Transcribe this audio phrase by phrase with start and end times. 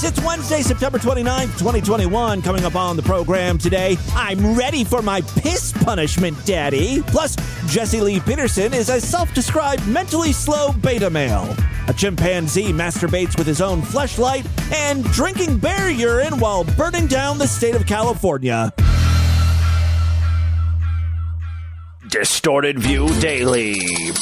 [0.00, 2.40] It's Wednesday, September 29th, 2021.
[2.42, 7.02] Coming up on the program today, I'm ready for my piss punishment, Daddy.
[7.02, 7.34] Plus,
[7.66, 11.52] Jesse Lee Peterson is a self described mentally slow beta male.
[11.88, 17.48] A chimpanzee masturbates with his own fleshlight and drinking bear urine while burning down the
[17.48, 18.72] state of California.
[22.10, 23.74] Distorted View Daily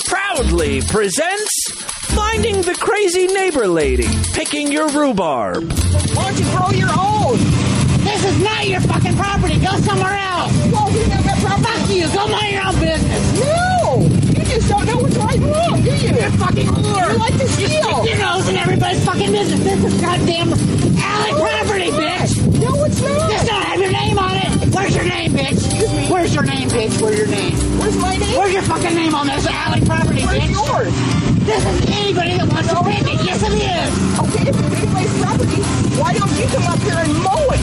[0.06, 1.70] proudly presents
[2.14, 5.70] Finding the Crazy Neighbor Lady Picking Your Rhubarb.
[5.70, 7.38] Why don't you grow your own?
[8.02, 9.60] This is not your fucking property.
[9.60, 10.52] Go somewhere else.
[10.72, 11.62] Well, we have that property.
[11.62, 12.08] Fuck you.
[12.10, 13.40] Go mind your own business.
[13.40, 14.02] No!
[14.34, 16.08] You just don't know what's right and wrong, do you?
[16.10, 17.12] You're fucking whore.
[17.12, 18.06] You like to steal.
[18.06, 19.62] Your nose in everybody's fucking business.
[19.62, 22.60] This is goddamn alley property, bitch.
[22.60, 23.25] No, it's not.
[26.26, 27.00] Where's your name, bitch?
[27.00, 27.54] Where's your name?
[27.78, 28.34] Where's my name?
[28.36, 30.58] Where's your fucking name on this alley property, Where's bitch?
[30.58, 30.90] yours?
[31.46, 33.22] This is anybody that wants to take it.
[33.22, 33.90] Yes, it is.
[34.18, 35.62] Okay, if it's anybody's property,
[36.02, 37.62] why don't you come up here and mow it?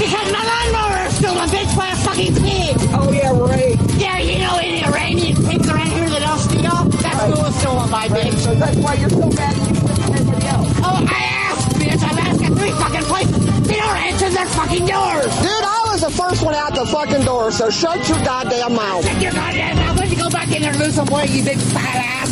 [0.00, 2.80] Because my lawnmower is stolen, bitch, by a fucking pig.
[2.96, 3.76] Oh, yeah, right.
[4.00, 6.80] Yeah, you know any Iranian pigs around here that don't steal?
[7.04, 8.40] That's who was stolen by, Right, bitch.
[8.40, 9.84] so that's why you're so mad at you
[10.16, 10.72] everybody else.
[10.80, 11.20] Oh, I
[11.52, 12.00] asked, bitch.
[12.00, 13.45] I've asked at three fucking places.
[13.66, 15.26] They don't answer their fucking doors.
[15.38, 19.04] Dude, I was the first one out the fucking door, so shut your goddamn mouth.
[19.04, 19.96] Shut your goddamn mouth.
[19.96, 22.30] Why don't you go back in there and lose some weight, you big fat ass?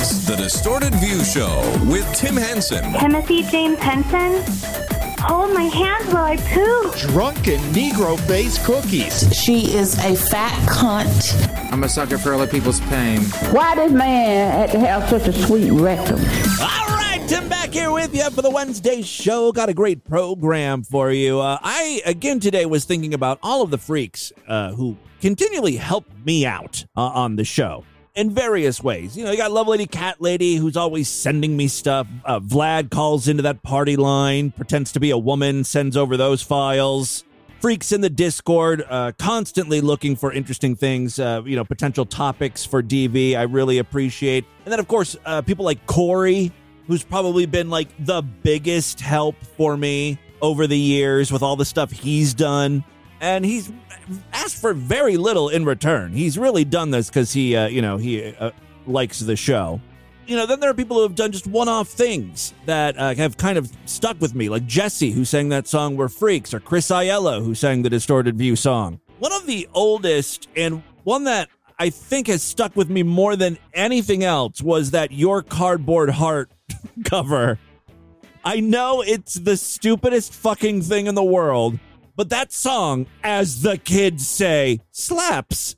[0.00, 2.92] It's the Distorted View Show with Tim Henson.
[2.94, 4.42] Timothy James Henson.
[5.20, 6.92] Hold my hand while I poo.
[7.08, 9.26] drunken Negro face cookies.
[9.34, 11.72] She is a fat cunt.
[11.72, 13.22] I'm a sucker for other people's pain.
[13.50, 16.18] Why does man have to have such a sweet rectum?
[16.20, 16.93] All right,
[17.26, 19.50] Tim back here with you for the Wednesday show.
[19.50, 21.40] Got a great program for you.
[21.40, 26.04] Uh, I, again, today was thinking about all of the freaks uh, who continually help
[26.26, 29.16] me out uh, on the show in various ways.
[29.16, 32.06] You know, you got Love Lady Cat Lady who's always sending me stuff.
[32.26, 36.42] Uh, Vlad calls into that party line, pretends to be a woman, sends over those
[36.42, 37.24] files.
[37.58, 42.66] Freaks in the Discord, uh, constantly looking for interesting things, uh, you know, potential topics
[42.66, 43.34] for DV.
[43.34, 44.44] I really appreciate.
[44.66, 46.52] And then, of course, uh, people like Corey,
[46.86, 51.64] who's probably been like the biggest help for me over the years with all the
[51.64, 52.84] stuff he's done.
[53.20, 53.72] And he's
[54.32, 56.12] asked for very little in return.
[56.12, 58.50] He's really done this because he, uh, you know, he uh,
[58.86, 59.80] likes the show.
[60.26, 63.36] You know, then there are people who have done just one-off things that uh, have
[63.36, 66.88] kind of stuck with me, like Jesse, who sang that song "We're Freaks," or Chris
[66.88, 69.00] Aiello, who sang the Distorted View song.
[69.18, 73.58] One of the oldest and one that I think has stuck with me more than
[73.72, 76.50] anything else was that "Your Cardboard Heart"
[77.04, 77.58] cover.
[78.44, 81.78] I know it's the stupidest fucking thing in the world,
[82.14, 85.76] but that song, as the kids say, slaps.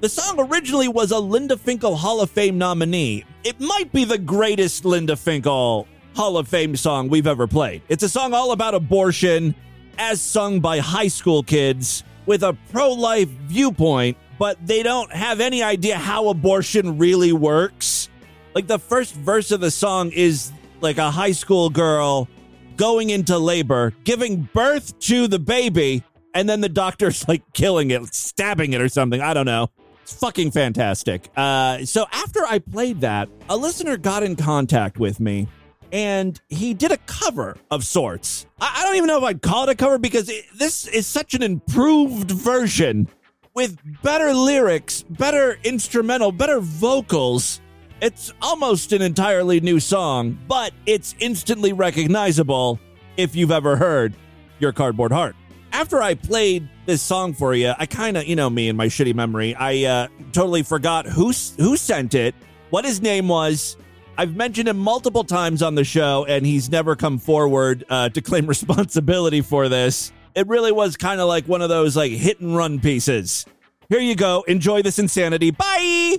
[0.00, 3.24] The song originally was a Linda Finkel Hall of Fame nominee.
[3.44, 7.82] It might be the greatest Linda Finkel Hall of Fame song we've ever played.
[7.88, 9.54] It's a song all about abortion,
[9.96, 15.40] as sung by high school kids with a pro life viewpoint, but they don't have
[15.40, 18.08] any idea how abortion really works.
[18.54, 22.28] Like the first verse of the song is like a high school girl
[22.76, 26.04] going into labor, giving birth to the baby,
[26.34, 29.20] and then the doctor's like killing it, stabbing it or something.
[29.20, 29.70] I don't know.
[30.02, 31.28] It's fucking fantastic.
[31.36, 35.48] Uh, so after I played that, a listener got in contact with me
[35.92, 38.46] and he did a cover of sorts.
[38.60, 41.06] I, I don't even know if I'd call it a cover because it, this is
[41.06, 43.08] such an improved version
[43.58, 47.60] with better lyrics, better instrumental, better vocals.
[48.00, 52.78] It's almost an entirely new song, but it's instantly recognizable
[53.16, 54.14] if you've ever heard
[54.60, 55.34] Your Cardboard Heart.
[55.72, 58.86] After I played this song for you, I kind of, you know me and my
[58.86, 62.36] shitty memory, I uh, totally forgot who who sent it,
[62.70, 63.76] what his name was.
[64.16, 68.20] I've mentioned him multiple times on the show, and he's never come forward uh, to
[68.20, 70.12] claim responsibility for this.
[70.38, 73.44] It really was kind of like one of those like hit and run pieces.
[73.88, 74.44] Here you go.
[74.46, 75.50] Enjoy this insanity.
[75.50, 76.18] Bye.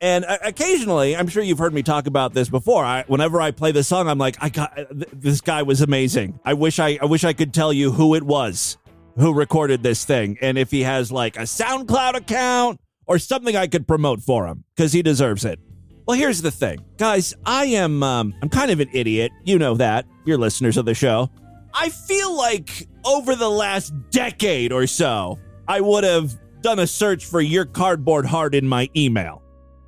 [0.00, 2.84] And uh, occasionally, I'm sure you've heard me talk about this before.
[2.84, 6.40] I, whenever I play this song, I'm like, I got th- this guy was amazing.
[6.44, 8.76] I wish I, I wish I could tell you who it was
[9.16, 13.68] who recorded this thing, and if he has like a SoundCloud account or something I
[13.68, 15.60] could promote for him because he deserves it.
[16.06, 17.34] Well, here's the thing, guys.
[17.44, 19.30] I am um, I'm kind of an idiot.
[19.44, 20.06] You know that.
[20.24, 21.30] You're listeners of the show.
[21.74, 25.38] I feel like over the last decade or so,
[25.68, 29.42] I would have done a search for your cardboard heart in my email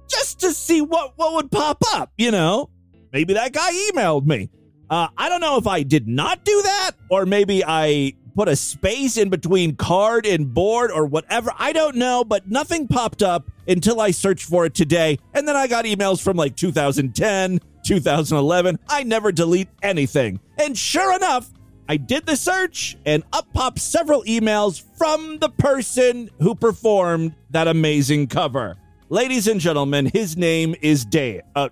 [0.08, 2.12] just to see what what would pop up.
[2.16, 2.70] You know,
[3.12, 4.50] maybe that guy emailed me.
[4.90, 8.56] Uh, I don't know if I did not do that or maybe I put a
[8.56, 11.52] space in between card and board or whatever.
[11.58, 15.18] I don't know, but nothing popped up until I searched for it today.
[15.34, 18.78] And then I got emails from like 2010, 2011.
[18.88, 20.40] I never delete anything.
[20.58, 21.50] And sure enough,
[21.88, 27.68] I did the search and up popped several emails from the person who performed that
[27.68, 28.76] amazing cover.
[29.08, 31.42] Ladies and gentlemen, his name is Dave.
[31.54, 31.68] Uh,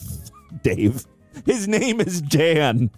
[0.62, 1.06] Dave.
[1.46, 2.90] His name is Dan.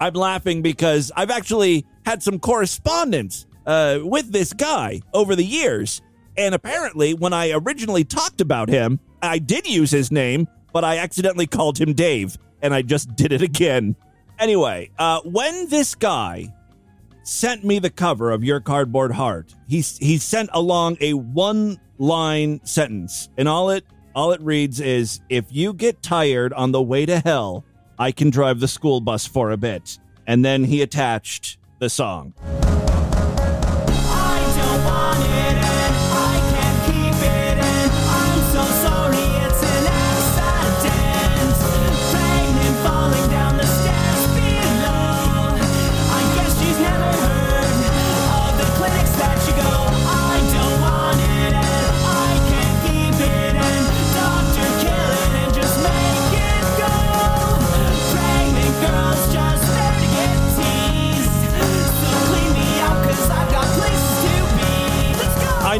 [0.00, 6.02] I'm laughing because I've actually had some correspondence uh, with this guy over the years.
[6.36, 10.98] And apparently, when I originally talked about him, I did use his name, but I
[10.98, 13.96] accidentally called him Dave, and I just did it again.
[14.44, 16.54] Anyway, uh, when this guy
[17.22, 22.60] sent me the cover of Your Cardboard Heart, he, he sent along a one line
[22.62, 27.06] sentence, and all it all it reads is if you get tired on the way
[27.06, 27.64] to hell,
[27.98, 29.98] I can drive the school bus for a bit.
[30.26, 32.34] And then he attached the song.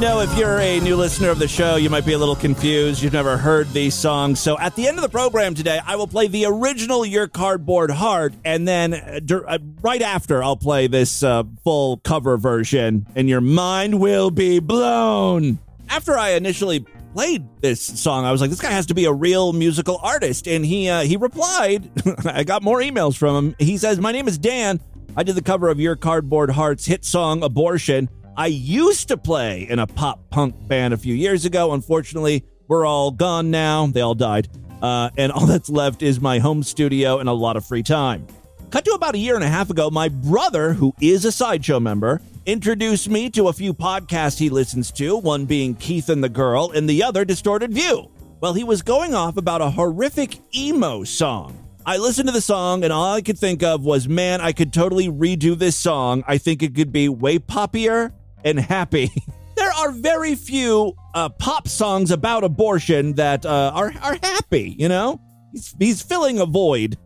[0.05, 3.03] Know if you're a new listener of the show, you might be a little confused.
[3.03, 4.39] You've never heard these songs.
[4.39, 7.91] So at the end of the program today, I will play the original Your Cardboard
[7.91, 13.31] Heart, and then uh, uh, right after, I'll play this uh, full cover version, and
[13.31, 15.59] your mind will be blown.
[15.89, 16.81] After I initially
[17.15, 20.47] played this song, I was like, this guy has to be a real musical artist.
[20.47, 21.91] And he uh, he replied,
[22.27, 23.57] I got more emails from him.
[23.59, 24.81] He says, My name is Dan.
[25.17, 28.11] I did the cover of Your Cardboard Heart's hit song, Abortion.
[28.37, 31.73] I used to play in a pop punk band a few years ago.
[31.73, 33.87] Unfortunately, we're all gone now.
[33.87, 34.49] They all died.
[34.83, 38.27] Uh, and all that's left is my home studio and a lot of free time.
[38.71, 41.79] Cut to about a year and a half ago, my brother, who is a sideshow
[41.79, 46.29] member, introduced me to a few podcasts he listens to, one being Keith and the
[46.29, 48.11] Girl, and the other Distorted View.
[48.41, 51.57] Well, he was going off about a horrific emo song.
[51.87, 54.73] I listened to the song, and all I could think of was, man, I could
[54.73, 56.25] totally redo this song.
[56.27, 58.13] I think it could be way poppier
[58.45, 59.11] and happy.
[59.57, 64.75] there are very few uh, pop songs about abortion that uh, are are happy.
[64.79, 65.21] You know,
[65.53, 66.99] he's he's filling a void.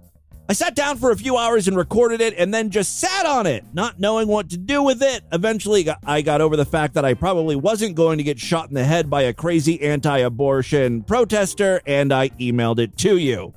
[0.51, 3.47] I sat down for a few hours and recorded it, and then just sat on
[3.47, 5.23] it, not knowing what to do with it.
[5.31, 8.75] Eventually, I got over the fact that I probably wasn't going to get shot in
[8.75, 13.53] the head by a crazy anti-abortion protester, and I emailed it to you.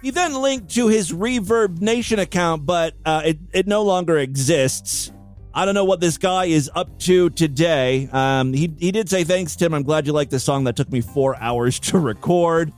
[0.00, 5.12] He then linked to his Reverb Nation account, but uh, it, it no longer exists.
[5.54, 8.08] I don't know what this guy is up to today.
[8.10, 9.74] Um, he, he did say, Thanks, Tim.
[9.74, 12.72] I'm glad you like this song that took me four hours to record.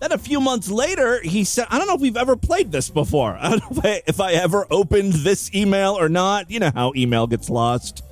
[0.00, 2.90] Then a few months later, he said, I don't know if we've ever played this
[2.90, 3.36] before.
[3.40, 6.50] I don't know if I, if I ever opened this email or not.
[6.50, 8.02] You know how email gets lost.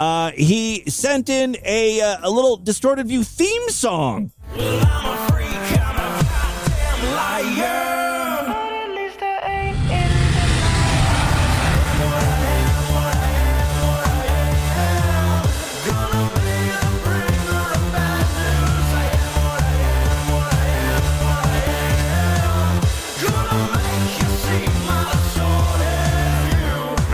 [0.00, 4.32] Uh, he sent in a, uh, a little distorted view theme song.
[4.56, 5.43] Well,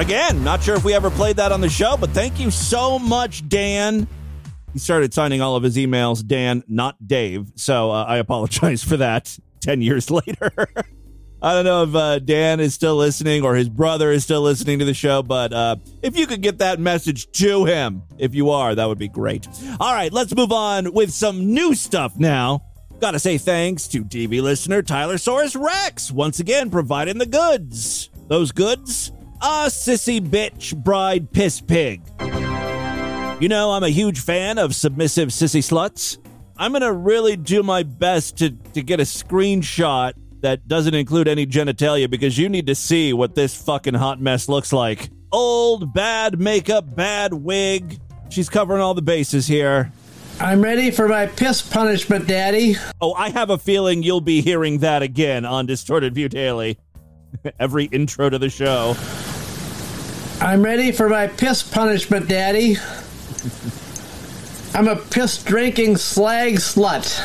[0.01, 2.99] Again, not sure if we ever played that on the show, but thank you so
[2.99, 4.09] much, Dan.
[4.73, 7.53] He started signing all of his emails Dan, not Dave.
[7.57, 10.51] So uh, I apologize for that 10 years later.
[11.43, 14.79] I don't know if uh, Dan is still listening or his brother is still listening
[14.79, 18.49] to the show, but uh, if you could get that message to him, if you
[18.49, 19.47] are, that would be great.
[19.81, 22.65] All right, let's move on with some new stuff now.
[23.01, 28.09] Gotta say thanks to DV listener Tyler Saurus Rex, once again providing the goods.
[28.29, 32.03] Those goods a sissy bitch bride piss pig.
[33.41, 36.19] You know, I'm a huge fan of submissive sissy sluts.
[36.59, 41.27] I'm going to really do my best to, to get a screenshot that doesn't include
[41.27, 45.09] any genitalia because you need to see what this fucking hot mess looks like.
[45.33, 47.99] Old, bad makeup, bad wig.
[48.29, 49.91] She's covering all the bases here.
[50.39, 52.77] I'm ready for my piss punishment, Daddy.
[53.01, 56.79] Oh, I have a feeling you'll be hearing that again on Distorted View Daily.
[57.59, 58.97] Every intro to the show.
[60.43, 62.77] I'm ready for my piss punishment, Daddy.
[64.73, 67.21] I'm a piss drinking slag slut.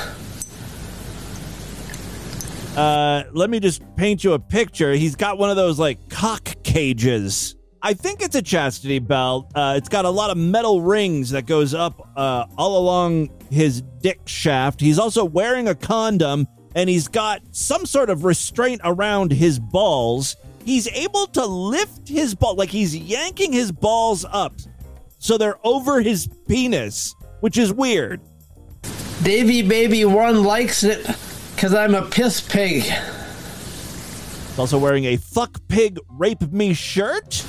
[2.75, 4.91] Uh, let me just paint you a picture.
[4.91, 7.55] He's got one of those like cock cages.
[7.81, 9.49] I think it's a chastity belt.
[9.55, 13.81] Uh, it's got a lot of metal rings that goes up uh, all along his
[14.01, 14.81] dick shaft.
[14.81, 20.35] He's also wearing a condom, and he's got some sort of restraint around his balls
[20.65, 24.53] he's able to lift his ball, like he's yanking his balls up
[25.19, 28.21] so they're over his penis, which is weird.
[29.23, 31.07] Davy Baby One likes it
[31.55, 32.83] because I'm a piss pig.
[32.83, 37.43] He's also wearing a fuck pig rape me shirt.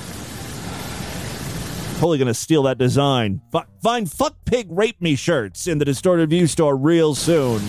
[1.95, 3.41] Totally gonna steal that design.
[3.53, 7.61] F- find fuck pig rape me shirts in the Distorted View store real soon.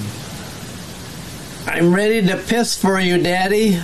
[1.66, 3.78] I'm ready to piss for you, Daddy.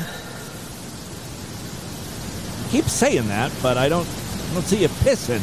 [2.75, 5.41] Keep saying that, but I don't, I don't see you pissing.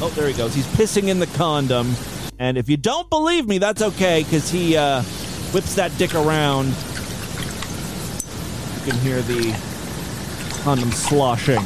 [0.00, 0.54] Oh, there he goes.
[0.54, 1.94] He's pissing in the condom.
[2.38, 5.02] And if you don't believe me, that's okay, because he uh,
[5.52, 6.68] whips that dick around.
[8.76, 9.54] You can hear the
[10.62, 11.58] condom sloshing.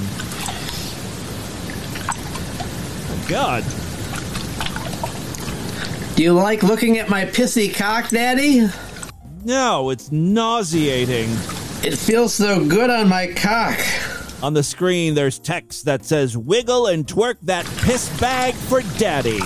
[3.06, 3.62] Oh, God.
[6.16, 8.66] Do you like looking at my pissy cock, Daddy?
[9.44, 11.30] No, it's nauseating.
[11.84, 13.78] It feels so good on my cock.
[14.42, 19.38] On the screen, there's text that says, Wiggle and twerk that piss bag for daddy.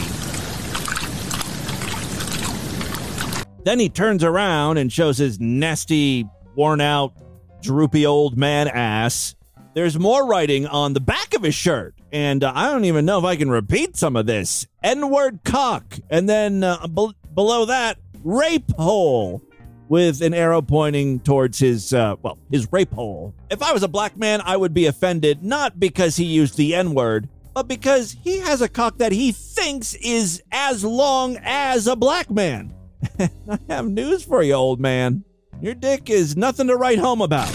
[3.64, 7.12] Then he turns around and shows his nasty, worn out,
[7.60, 9.34] droopy old man ass.
[9.74, 13.18] There's more writing on the back of his shirt, and uh, I don't even know
[13.18, 14.64] if I can repeat some of this.
[14.84, 19.42] N word cock, and then uh, be- below that, rape hole
[19.88, 23.34] with an arrow pointing towards his uh, well his rape hole.
[23.50, 26.74] If I was a black man, I would be offended not because he used the
[26.74, 31.86] N word, but because he has a cock that he thinks is as long as
[31.86, 32.74] a black man.
[33.18, 35.24] I have news for you, old man.
[35.60, 37.48] Your dick is nothing to write home about.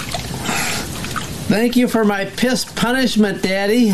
[1.48, 3.92] Thank you for my piss punishment, Daddy.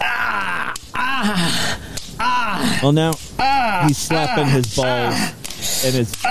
[0.00, 1.80] Ah, ah,
[2.20, 2.80] ah.
[2.82, 5.35] Well, now ah, he's slapping his balls
[5.84, 6.22] and his dick.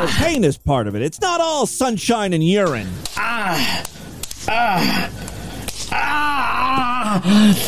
[0.00, 1.02] The pain is part of it.
[1.02, 2.88] It's not all sunshine and urine.
[3.16, 3.84] Ah,
[4.48, 5.10] ah,
[5.92, 7.20] ah.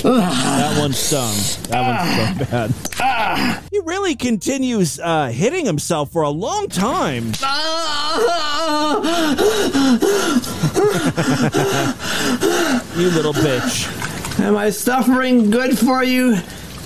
[0.02, 1.34] That one stung.
[1.70, 2.10] That one's
[2.40, 2.74] so bad.
[3.00, 3.62] Ah.
[3.70, 7.32] He really continues uh, hitting himself for a long time.
[7.42, 8.22] Ah.
[12.96, 14.40] You little bitch.
[14.40, 16.38] Am I suffering good for you,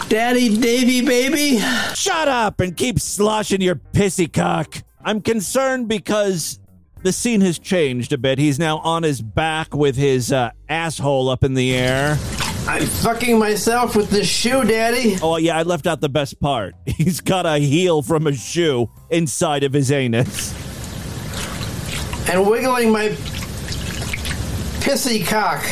[0.09, 1.59] Daddy Davy Baby?
[1.95, 4.77] Shut up and keep sloshing your pissy cock.
[5.05, 6.59] I'm concerned because
[7.03, 8.39] the scene has changed a bit.
[8.39, 12.19] He's now on his back with his uh, asshole up in the air.
[12.67, 15.17] I'm fucking myself with this shoe, Daddy.
[15.23, 16.75] Oh, yeah, I left out the best part.
[16.87, 20.53] He's got a heel from a shoe inside of his anus.
[22.29, 23.09] And wiggling my
[24.81, 25.65] pissy cock.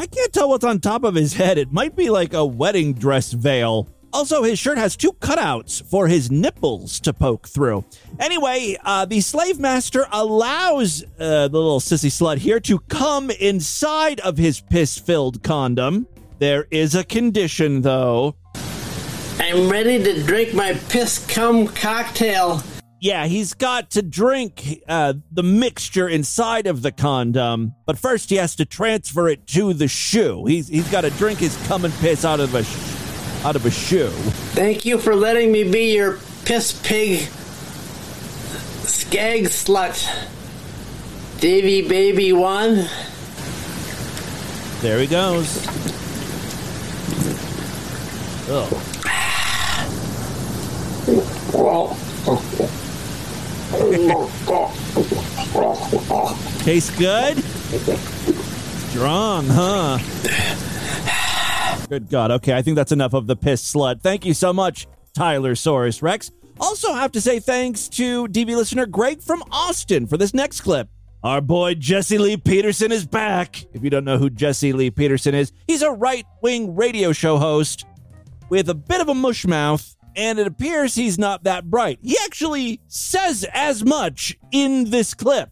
[0.00, 1.58] I can't tell what's on top of his head.
[1.58, 3.86] It might be like a wedding dress veil.
[4.14, 7.84] Also, his shirt has two cutouts for his nipples to poke through.
[8.18, 14.20] Anyway, uh, the slave master allows uh, the little sissy slut here to come inside
[14.20, 16.06] of his piss filled condom.
[16.38, 18.36] There is a condition, though.
[19.38, 22.62] I'm ready to drink my piss cum cocktail.
[23.00, 28.36] Yeah, he's got to drink uh, the mixture inside of the condom, but first he
[28.36, 30.44] has to transfer it to the shoe.
[30.44, 33.64] He's he's got to drink his cum and piss out of a sh- out of
[33.64, 34.10] a shoe.
[34.52, 37.20] Thank you for letting me be your piss pig
[38.82, 40.06] skag slut.
[41.40, 42.86] Davy Baby One.
[44.82, 45.66] There he goes.
[48.52, 48.68] Oh,
[56.64, 57.42] tastes good.
[58.90, 59.98] Strong, huh?
[61.88, 62.30] Good God.
[62.30, 64.00] Okay, I think that's enough of the piss slut.
[64.00, 66.30] Thank you so much, Tyler Saurus Rex.
[66.60, 70.88] Also, have to say thanks to DV listener Greg from Austin for this next clip.
[71.22, 73.64] Our boy Jesse Lee Peterson is back.
[73.72, 77.38] If you don't know who Jesse Lee Peterson is, he's a right wing radio show
[77.38, 77.84] host
[78.50, 81.98] with a bit of a mush mouth, and it appears he's not that bright.
[82.02, 85.50] He actually says as much in this clip.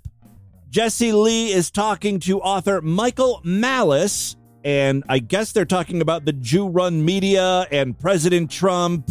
[0.71, 6.33] Jesse Lee is talking to author Michael Malice, and I guess they're talking about the
[6.33, 9.11] Jew run media and President Trump.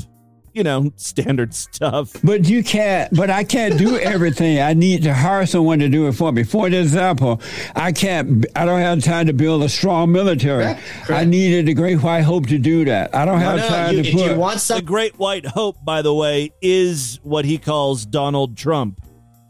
[0.57, 2.15] You know, standard stuff.
[2.23, 4.59] But you can't, but I can't do everything.
[4.59, 6.43] I need to hire someone to do it for me.
[6.43, 7.39] For example,
[7.75, 10.63] I can't, I don't have time to build a strong military.
[10.63, 11.11] Correct, correct.
[11.21, 13.13] I needed the Great White Hope to do that.
[13.13, 14.37] I don't have no, time you- to if you put.
[14.37, 18.99] want The Great White Hope, by the way, is what he calls Donald Trump.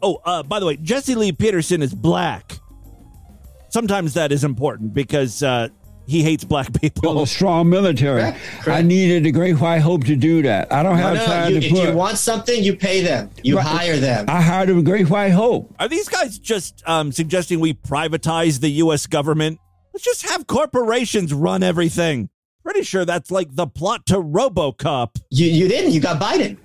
[0.02, 2.60] Oh, uh, by the way, Jesse Lee Peterson is black.
[3.70, 5.70] Sometimes that is important because uh,
[6.08, 7.02] he hates black people.
[7.02, 7.24] Build people.
[7.24, 8.22] a strong military.
[8.22, 8.86] Correct, I correct.
[8.86, 10.72] needed the Great White Hope to do that.
[10.74, 13.30] I don't have no, time you, to if you want something, you pay them.
[13.44, 13.66] You Right.
[13.66, 14.26] hire them.
[14.30, 15.74] I hired a Great White Hope.
[15.80, 19.06] Are these guys just um, suggesting we privatize the U.S.
[19.06, 19.60] government?
[19.94, 22.30] Let's just have corporations run everything.
[22.64, 25.18] Pretty sure that's like the plot to RoboCop.
[25.32, 25.92] You you didn't.
[25.92, 26.58] You got Biden.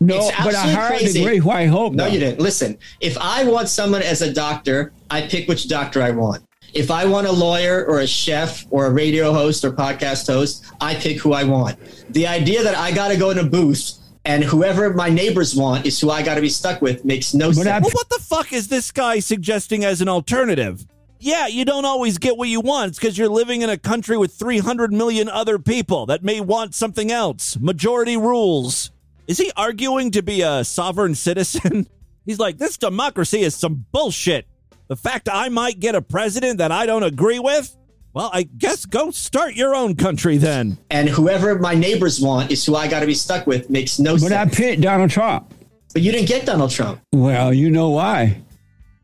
[0.00, 1.20] No, It's but I hired crazy.
[1.20, 1.92] the Great White Hope.
[1.92, 2.10] No, though.
[2.10, 2.40] you didn't.
[2.40, 6.42] Listen, if I want someone as a doctor, I pick which doctor I want.
[6.74, 10.64] If I want a lawyer or a chef or a radio host or podcast host,
[10.80, 11.78] I pick who I want.
[12.12, 15.84] The idea that I got to go in a booth and whoever my neighbors want
[15.84, 17.84] is who I got to be stuck with makes no But sense.
[17.84, 20.86] Well, what the fuck is this guy suggesting as an alternative?
[21.18, 22.88] Yeah, you don't always get what you want.
[22.88, 26.74] It's because you're living in a country with 300 million other people that may want
[26.74, 27.56] something else.
[27.58, 28.90] Majority rules.
[29.28, 31.86] Is he arguing to be a sovereign citizen?
[32.26, 34.46] He's like, this democracy is some bullshit.
[34.92, 37.74] The fact I might get a president that I don't agree with?
[38.12, 40.76] Well, I guess go start your own country then.
[40.90, 44.18] and whoever my neighbors want is who I got to be stuck with makes no
[44.18, 44.30] sense.
[44.30, 44.54] But I sense.
[44.54, 45.54] picked Donald Trump.
[45.94, 47.00] but you didn't get Donald Trump.
[47.10, 48.42] Well, you know why.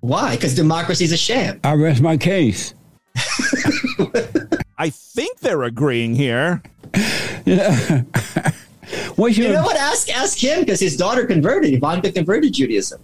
[0.00, 0.34] Why?
[0.34, 1.58] Because democracy is a sham.
[1.64, 2.74] I rest my case.
[4.76, 6.60] I think they're agreeing here.
[9.16, 9.78] What's your You know what?
[9.78, 11.72] Ask ask him because his daughter converted.
[11.72, 13.00] Ivanka converted Judaism.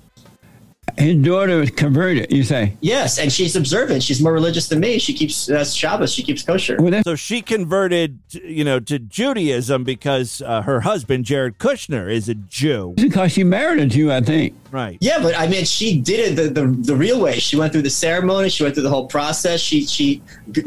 [0.96, 2.30] His daughter was converted?
[2.32, 2.76] You say?
[2.80, 4.02] Yes, and she's observant.
[4.02, 4.98] She's more religious than me.
[4.98, 6.12] She keeps uh, Shabbos.
[6.12, 6.76] She keeps kosher.
[6.80, 12.28] Well, So she converted, you know, to Judaism because uh, her husband Jared Kushner is
[12.28, 12.94] a Jew.
[12.96, 14.54] because she married a Jew, I think.
[14.70, 14.98] Right.
[15.00, 17.38] Yeah, but I mean, she did it the, the, the real way.
[17.38, 18.48] She went through the ceremony.
[18.48, 19.60] She went through the whole process.
[19.60, 20.20] She she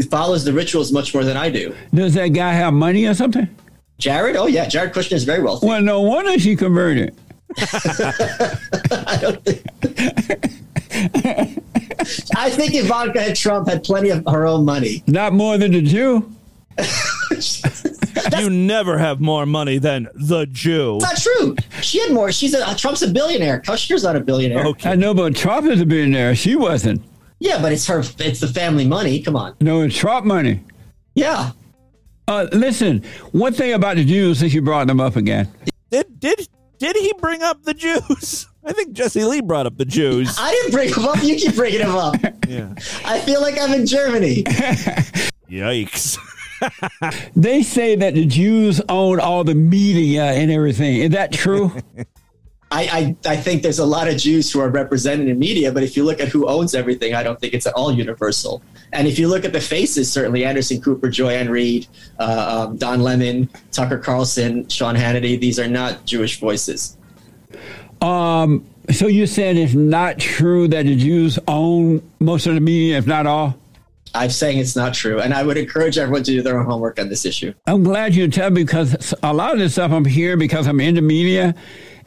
[0.10, 1.76] follows the rituals much more than I do.
[1.94, 3.48] Does that guy have money or something?
[3.98, 5.66] Jared, oh yeah, Jared Kushner is very wealthy.
[5.68, 7.16] Well, no wonder she converted.
[7.60, 9.64] I don't think.
[12.36, 15.04] I think Ivanka had Trump had plenty of her own money.
[15.08, 16.32] Not more than the Jew.
[18.38, 20.98] You never have more money than the Jew.
[21.02, 21.56] It's not true.
[21.82, 22.32] She had more.
[22.32, 23.62] She's a Trump's a billionaire.
[23.62, 24.66] Kushner's not a billionaire.
[24.66, 24.92] Okay.
[24.92, 26.36] I know, but Trump is a billionaire.
[26.36, 27.02] She wasn't.
[27.40, 28.00] Yeah, but it's her.
[28.20, 29.22] It's the family money.
[29.22, 29.56] Come on.
[29.62, 30.62] No, it's Trump money.
[31.16, 31.52] Yeah.
[32.28, 35.48] Uh, listen, one thing about the Jews, since you brought them up again,
[35.92, 36.48] Did did
[36.80, 38.48] did he bring up the Jews?
[38.66, 40.36] I think Jesse Lee brought up the Jews.
[40.38, 41.24] I didn't bring him up.
[41.24, 42.16] You keep bringing him up.
[42.48, 42.74] Yeah.
[43.06, 44.44] I feel like I'm in Germany.
[45.50, 46.18] Yikes.
[47.36, 50.98] they say that the Jews own all the media and everything.
[50.98, 51.72] Is that true?
[52.70, 55.84] I, I, I think there's a lot of Jews who are represented in media, but
[55.84, 58.62] if you look at who owns everything, I don't think it's at all universal.
[58.92, 61.88] And if you look at the faces, certainly Anderson Cooper, Joy-Ann Reid,
[62.20, 66.98] uh, um, Don Lemon, Tucker Carlson, Sean Hannity, these are not Jewish voices.
[68.02, 72.98] um, so you're saying it's not true that the Jews own most of the media,
[72.98, 73.58] if not all?
[74.16, 75.20] I'm saying it's not true.
[75.20, 77.54] And I would encourage everyone to do their own homework on this issue.
[77.66, 80.80] I'm glad you tell me because a lot of this stuff I'm here because I'm
[80.80, 81.54] in the media,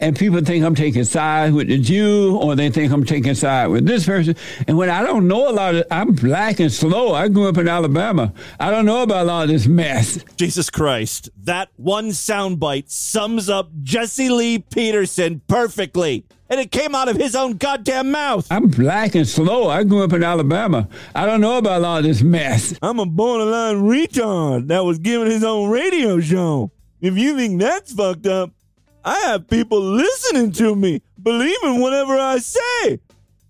[0.01, 3.69] and people think I'm taking sides with the Jew, or they think I'm taking side
[3.69, 4.35] with this person.
[4.67, 7.15] And when I don't know a lot of, I'm black and slow.
[7.15, 8.33] I grew up in Alabama.
[8.59, 10.25] I don't know about a lot of this mess.
[10.37, 11.29] Jesus Christ.
[11.37, 16.25] That one soundbite sums up Jesse Lee Peterson perfectly.
[16.49, 18.51] And it came out of his own goddamn mouth.
[18.51, 19.69] I'm black and slow.
[19.69, 20.89] I grew up in Alabama.
[21.15, 22.77] I don't know about a lot of this mess.
[22.83, 26.73] I'm a borderline retard that was given his own radio show.
[27.01, 28.51] If you think that's fucked up,
[29.05, 33.01] I have people listening to me, believing whatever I say.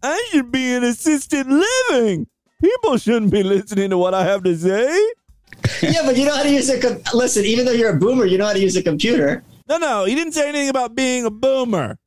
[0.02, 2.26] I should be in assisted living.
[2.60, 4.88] People shouldn't be listening to what I have to say.
[5.82, 7.44] yeah, but you know how to use a com- listen.
[7.44, 9.42] Even though you're a boomer, you know how to use a computer.
[9.68, 11.98] No, no, he didn't say anything about being a boomer.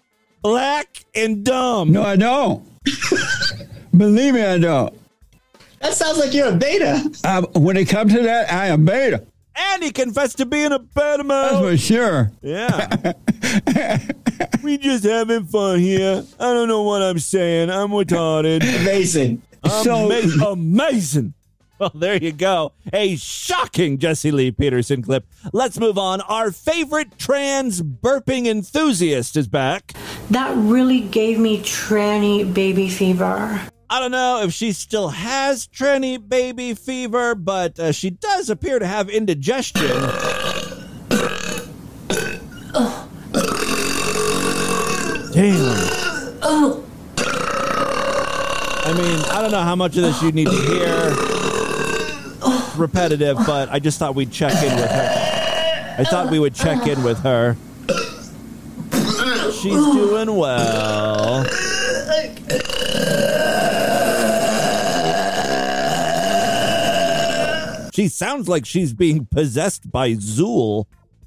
[0.41, 1.91] Black and dumb.
[1.91, 2.67] No, I don't.
[3.97, 4.93] Believe me, I don't.
[5.82, 7.10] That sounds like you're a beta.
[7.23, 9.25] I, when it comes to that, I am beta.
[9.56, 11.43] And he confessed to being a beta male.
[11.43, 12.32] That's for sure.
[12.41, 13.13] Yeah.
[14.63, 16.23] we just having fun here.
[16.39, 17.69] I don't know what I'm saying.
[17.69, 18.61] I'm retarded.
[18.81, 19.41] Amazing.
[19.83, 21.33] So- Ama- amazing.
[21.79, 22.71] Well, there you go.
[22.93, 25.25] A shocking Jesse Lee Peterson clip.
[25.51, 26.21] Let's move on.
[26.21, 29.91] Our favorite trans burping enthusiast is back.
[30.29, 33.59] That really gave me tranny baby fever.
[33.89, 38.79] I don't know if she still has tranny baby fever, but uh, she does appear
[38.79, 39.91] to have indigestion.
[45.33, 45.93] Damn.
[48.85, 51.13] I mean, I don't know how much of this you need to hear.
[52.45, 55.95] It's repetitive, but I just thought we'd check in with her.
[55.97, 57.57] I thought we would check in with her.
[59.53, 61.45] She's doing well.
[67.93, 70.85] She sounds like she's being possessed by Zuul.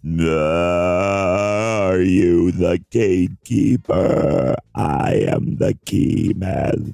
[0.08, 4.54] Are you the gatekeeper?
[4.72, 6.92] I am the key master.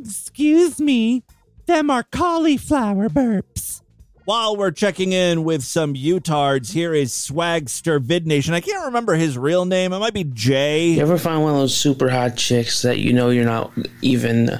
[0.00, 1.22] Excuse me.
[1.66, 3.82] Them are cauliflower burps.
[4.24, 8.54] While we're checking in with some Utards, here is Swagster Vid Nation.
[8.54, 9.92] I can't remember his real name.
[9.92, 10.88] It might be Jay.
[10.88, 13.70] You ever find one of those super hot chicks that you know you're not
[14.02, 14.50] even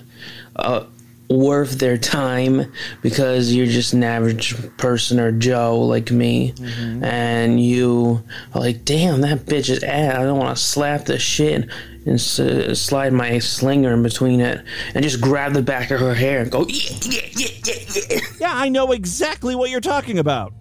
[0.54, 0.84] uh,
[1.30, 7.04] worth their time because you're just an average person or Joe like me, mm-hmm.
[7.04, 10.16] and you are like, damn, that bitch is ass.
[10.16, 11.70] I don't want to slap the shit
[12.06, 14.64] and s- slide my slinger in between it
[14.94, 17.74] and just grab the back of her hair and go, yeah, yeah, yeah, yeah,
[18.10, 18.20] yeah.
[18.40, 20.52] Yeah, I know exactly what you're talking about.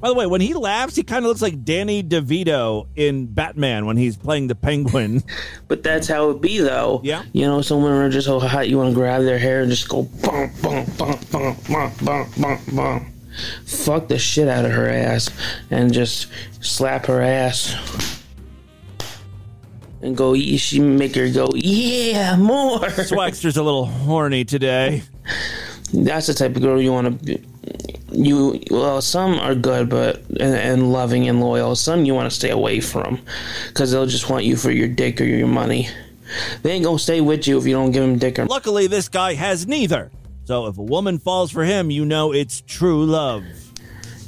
[0.00, 3.86] By the way, when he laughs, he kind of looks like Danny DeVito in Batman
[3.86, 5.22] when he's playing the Penguin.
[5.68, 7.00] but that's how it be, though.
[7.02, 7.22] Yeah.
[7.32, 9.70] You know, some women are just so hot, you want to grab their hair and
[9.70, 13.12] just go bum, bum, bum, bum, bum, bum, bum, bum.
[13.64, 15.30] Fuck the shit out of her ass
[15.70, 16.28] and just
[16.60, 17.74] slap her ass
[20.02, 20.34] and go.
[20.34, 21.50] She make her go.
[21.54, 22.80] Yeah, more.
[22.80, 25.02] Swagster's a little horny today.
[25.92, 27.44] That's the type of girl you want to be
[28.16, 31.76] you well some are good but and, and loving and loyal.
[31.76, 33.20] Some you want to stay away from
[33.68, 35.88] because they'll just want you for your dick or your money.
[36.62, 39.08] They ain't gonna stay with you if you don't give them dick or luckily this
[39.08, 40.10] guy has neither.
[40.44, 43.44] So if a woman falls for him you know it's true love.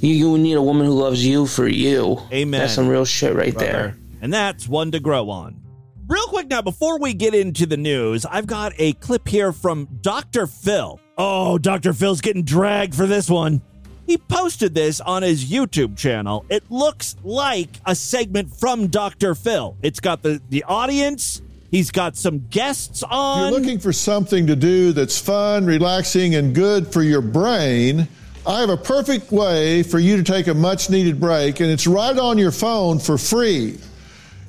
[0.01, 2.19] You, you need a woman who loves you for you.
[2.33, 2.61] Amen.
[2.61, 3.73] That's some real shit right Brother.
[3.73, 3.99] there.
[4.21, 5.61] And that's one to grow on.
[6.07, 9.87] Real quick now before we get into the news i've got a clip here from
[10.01, 11.01] dr phil.
[11.17, 13.61] Oh dr phil's getting dragged for this one
[14.09, 16.45] he posted this on his YouTube channel.
[16.49, 19.35] It looks like a segment from Dr.
[19.35, 19.77] Phil.
[19.83, 23.49] It's got the, the audience, he's got some guests on.
[23.49, 28.09] If you're looking for something to do that's fun, relaxing, and good for your brain,
[28.47, 31.87] I have a perfect way for you to take a much needed break, and it's
[31.87, 33.79] right on your phone for free.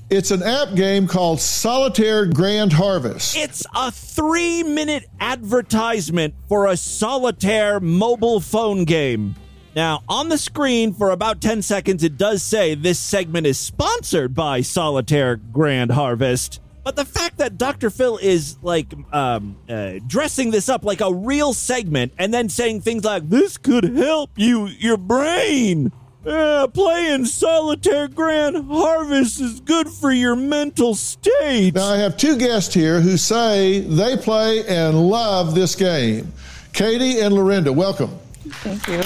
[0.09, 3.35] It's an app game called Solitaire Grand Harvest.
[3.35, 9.35] It's a three minute advertisement for a solitaire mobile phone game.
[9.75, 14.33] Now, on the screen for about 10 seconds, it does say this segment is sponsored
[14.33, 16.59] by Solitaire Grand Harvest.
[16.83, 17.89] But the fact that Dr.
[17.89, 22.81] Phil is like um, uh, dressing this up like a real segment and then saying
[22.81, 25.91] things like, this could help you, your brain.
[26.25, 31.75] Yeah, playing Solitaire Grand Harvest is good for your mental state.
[31.75, 36.33] Now, I have two guests here who say they play and love this game.
[36.73, 38.09] Katie and Lorinda, welcome.
[38.49, 39.01] Thank you.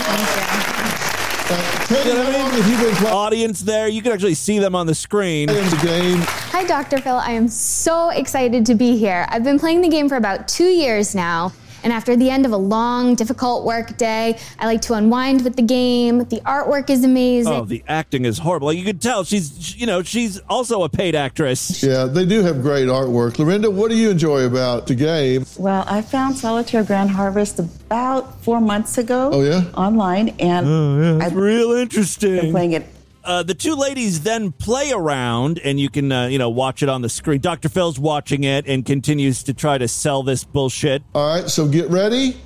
[1.49, 5.47] Uh, audience there, you can actually see them on the screen.
[5.47, 6.19] The game.
[6.51, 6.99] Hi, Dr.
[6.99, 7.17] Phil.
[7.17, 9.25] I am so excited to be here.
[9.29, 11.51] I've been playing the game for about two years now.
[11.83, 15.55] And after the end of a long, difficult work day, I like to unwind with
[15.55, 16.19] the game.
[16.19, 17.51] The artwork is amazing.
[17.51, 18.71] Oh, the acting is horrible.
[18.71, 21.83] You can tell she's, you know, she's also a paid actress.
[21.83, 23.37] Yeah, they do have great artwork.
[23.37, 25.45] Lorinda, what do you enjoy about the game?
[25.57, 29.29] Well, I found Solitaire Grand Harvest about four months ago.
[29.33, 29.63] Oh, yeah?
[29.75, 30.29] Online.
[30.39, 31.25] And oh, yeah.
[31.25, 32.39] I've real interesting.
[32.39, 32.87] Been playing it
[33.23, 36.89] uh, the two ladies then play around, and you can uh, you know watch it
[36.89, 37.41] on the screen.
[37.41, 37.69] Dr.
[37.69, 41.03] Phil's watching it and continues to try to sell this bullshit.
[41.13, 42.37] All right, so get ready,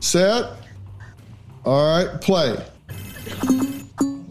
[0.00, 0.50] set.
[1.64, 2.56] All right, play.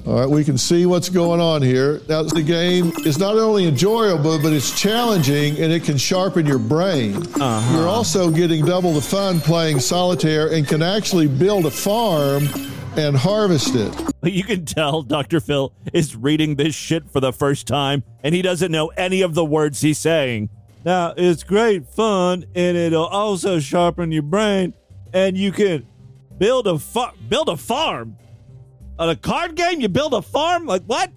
[0.07, 1.99] All right, we can see what's going on here.
[2.07, 6.59] Now, the game is not only enjoyable, but it's challenging and it can sharpen your
[6.59, 7.15] brain.
[7.15, 7.75] Uh-huh.
[7.75, 12.47] You're also getting double the fun playing solitaire and can actually build a farm
[12.97, 13.93] and harvest it.
[14.25, 15.39] You can tell Dr.
[15.39, 19.36] Phil is reading this shit for the first time and he doesn't know any of
[19.36, 20.49] the words he's saying.
[20.84, 24.73] Now, it's great fun and it'll also sharpen your brain
[25.13, 25.86] and you can
[26.39, 28.17] build a fa- build a farm.
[28.97, 30.65] On a card game, you build a farm?
[30.65, 31.12] Like what?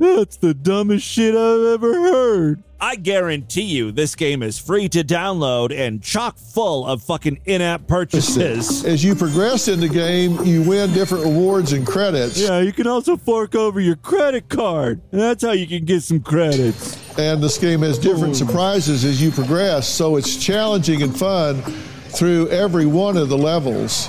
[0.00, 2.62] That's the dumbest shit I've ever heard.
[2.80, 7.60] I guarantee you this game is free to download and chock full of fucking in
[7.60, 8.82] app purchases.
[8.86, 12.40] As you progress in the game, you win different rewards and credits.
[12.40, 15.02] Yeah, you can also fork over your credit card.
[15.12, 16.96] And that's how you can get some credits.
[17.18, 18.46] And this game has different Ooh.
[18.46, 21.60] surprises as you progress, so it's challenging and fun
[22.08, 24.08] through every one of the levels.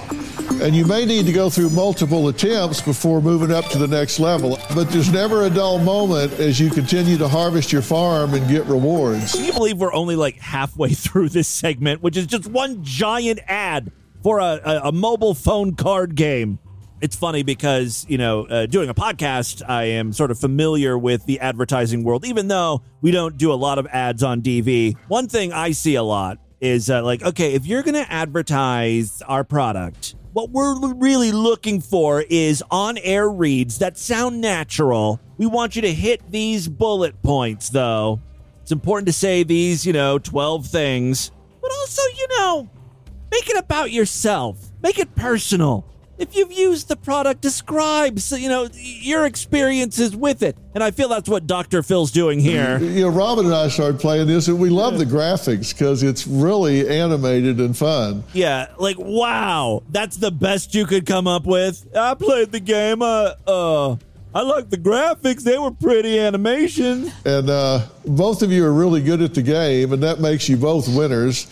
[0.61, 4.19] And you may need to go through multiple attempts before moving up to the next
[4.19, 4.59] level.
[4.75, 8.65] But there's never a dull moment as you continue to harvest your farm and get
[8.65, 9.33] rewards.
[9.33, 13.39] Can you believe we're only like halfway through this segment, which is just one giant
[13.47, 16.59] ad for a, a, a mobile phone card game?
[17.01, 21.25] It's funny because, you know, uh, doing a podcast, I am sort of familiar with
[21.25, 24.95] the advertising world, even though we don't do a lot of ads on DV.
[25.07, 29.23] One thing I see a lot is uh, like, okay, if you're going to advertise
[29.23, 35.19] our product, what we're really looking for is on air reads that sound natural.
[35.37, 38.21] We want you to hit these bullet points, though.
[38.61, 42.69] It's important to say these, you know, 12 things, but also, you know,
[43.31, 45.85] make it about yourself, make it personal.
[46.21, 50.55] If you've used the product, describe, you know, your experiences with it.
[50.75, 51.81] And I feel that's what Dr.
[51.81, 52.77] Phil's doing here.
[52.77, 56.27] You know, Robin and I started playing this, and we love the graphics because it's
[56.27, 58.23] really animated and fun.
[58.33, 61.87] Yeah, like wow, that's the best you could come up with.
[61.95, 63.01] I played the game.
[63.01, 63.95] Uh, uh,
[64.33, 67.11] I like the graphics; they were pretty animations.
[67.25, 70.55] And uh, both of you are really good at the game, and that makes you
[70.55, 71.47] both winners.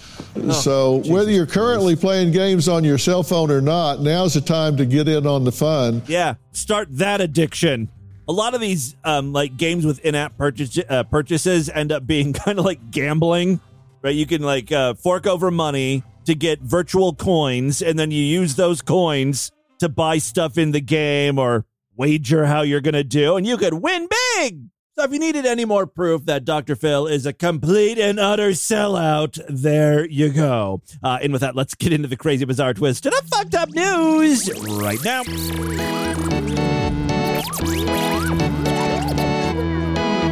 [0.61, 4.77] so whether you're currently playing games on your cell phone or not, now's the time
[4.77, 6.01] to get in on the fun.
[6.07, 7.89] Yeah, start that addiction.
[8.29, 12.31] A lot of these um, like games with in-app purchase, uh, purchases end up being
[12.45, 13.59] kind of like gambling,
[14.01, 14.15] right?
[14.15, 18.55] You can like uh, fork over money to get virtual coins, and then you use
[18.55, 21.65] those coins to buy stuff in the game or
[21.99, 24.07] wager how you're gonna do, and you could win
[24.37, 24.69] big.
[24.95, 26.77] So if you needed any more proof that Dr.
[26.77, 30.81] Phil is a complete and utter sellout, there you go.
[31.03, 33.71] Uh, and with that, let's get into the crazy, bizarre twist and the fucked up
[33.71, 35.23] news right now.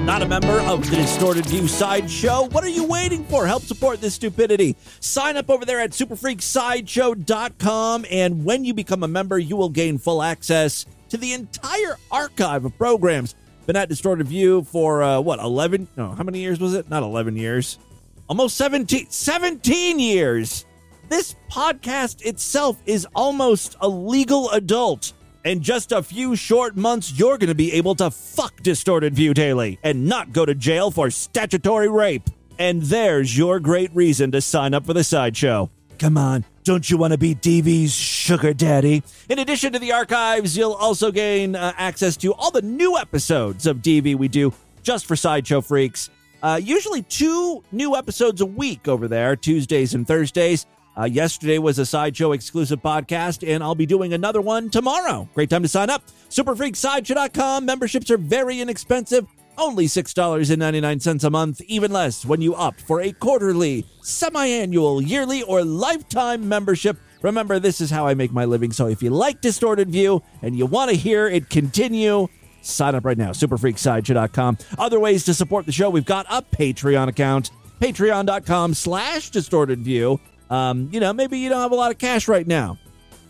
[0.06, 2.47] Not a member of the Distorted View Sideshow?
[2.47, 3.45] What are you waiting for?
[3.45, 4.77] Help support this stupidity.
[5.01, 9.97] Sign up over there at superfreaksideshow.com, and when you become a member, you will gain
[9.97, 13.36] full access to the entire archive of programs.
[13.65, 15.88] Been at Distorted View for uh, what, 11?
[15.98, 16.89] No, how many years was it?
[16.89, 17.80] Not 11 years.
[18.30, 20.65] Almost 17, 17 years.
[21.10, 25.13] This podcast itself is almost a legal adult.
[25.46, 29.34] In just a few short months, you're going to be able to fuck Distorted View
[29.34, 32.24] Daily and not go to jail for statutory rape.
[32.60, 35.70] And there's your great reason to sign up for the sideshow.
[36.00, 39.01] Come on, don't you want to be DV's sugar daddy?
[39.30, 43.65] In addition to the archives, you'll also gain uh, access to all the new episodes
[43.65, 44.53] of DV we do
[44.84, 46.10] just for Sideshow Freaks.
[46.43, 50.65] Uh, usually two new episodes a week over there, Tuesdays and Thursdays.
[50.97, 55.30] Uh, yesterday was a Sideshow exclusive podcast, and I'll be doing another one tomorrow.
[55.36, 56.03] Great time to sign up.
[56.30, 57.65] Superfreaksideshow.com.
[57.65, 59.25] Memberships are very inexpensive.
[59.60, 65.41] Only $6.99 a month, even less when you opt for a quarterly, semi annual, yearly,
[65.41, 66.98] or lifetime membership.
[67.24, 68.72] Remember, this is how I make my living.
[68.72, 72.28] So if you like Distorted View and you want to hear it continue,
[72.62, 73.32] sign up right now.
[73.32, 74.60] Superfreaksideshow.com.
[74.78, 77.50] Other ways to support the show, we've got a Patreon account.
[77.82, 80.20] Patreon.com slash distorted view.
[80.52, 82.78] Um, you know, maybe you don't have a lot of cash right now.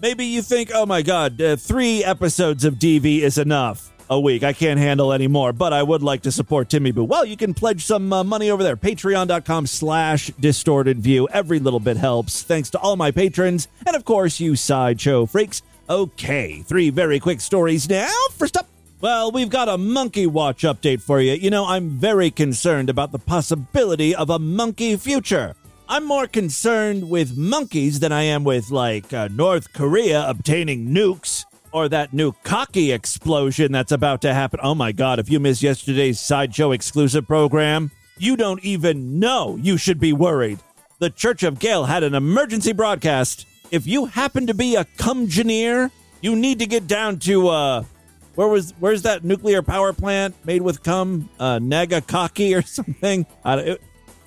[0.02, 4.43] Maybe you think, oh my God, uh, three episodes of DV is enough a week.
[4.43, 7.04] I can't handle any more, but I would like to support Timmy Boo.
[7.04, 8.78] Well, you can pledge some uh, money over there.
[8.78, 11.28] Patreon.com slash distorted view.
[11.30, 12.43] Every little bit helps.
[12.43, 13.67] Thanks to all my patrons.
[13.86, 15.62] And of course, you sideshow freaks.
[15.89, 18.12] Okay, three very quick stories now.
[18.34, 18.67] First up,
[19.00, 21.34] well, we've got a Monkey Watch update for you.
[21.34, 25.56] You know, I'm very concerned about the possibility of a monkey future.
[25.88, 31.46] I'm more concerned with monkeys than I am with, like, uh, North Korea obtaining nukes
[31.71, 34.60] or that new cocky explosion that's about to happen.
[34.63, 39.77] Oh my God, if you missed yesterday's Sideshow exclusive program, you don't even know you
[39.77, 40.60] should be worried.
[40.99, 43.45] The Church of Gale had an emergency broadcast.
[43.69, 47.84] If you happen to be a cumgineer, you need to get down to, uh,
[48.36, 51.30] where was where's that nuclear power plant made with cum?
[51.39, 53.25] Uh, Nagakaki or something?
[53.45, 53.82] It,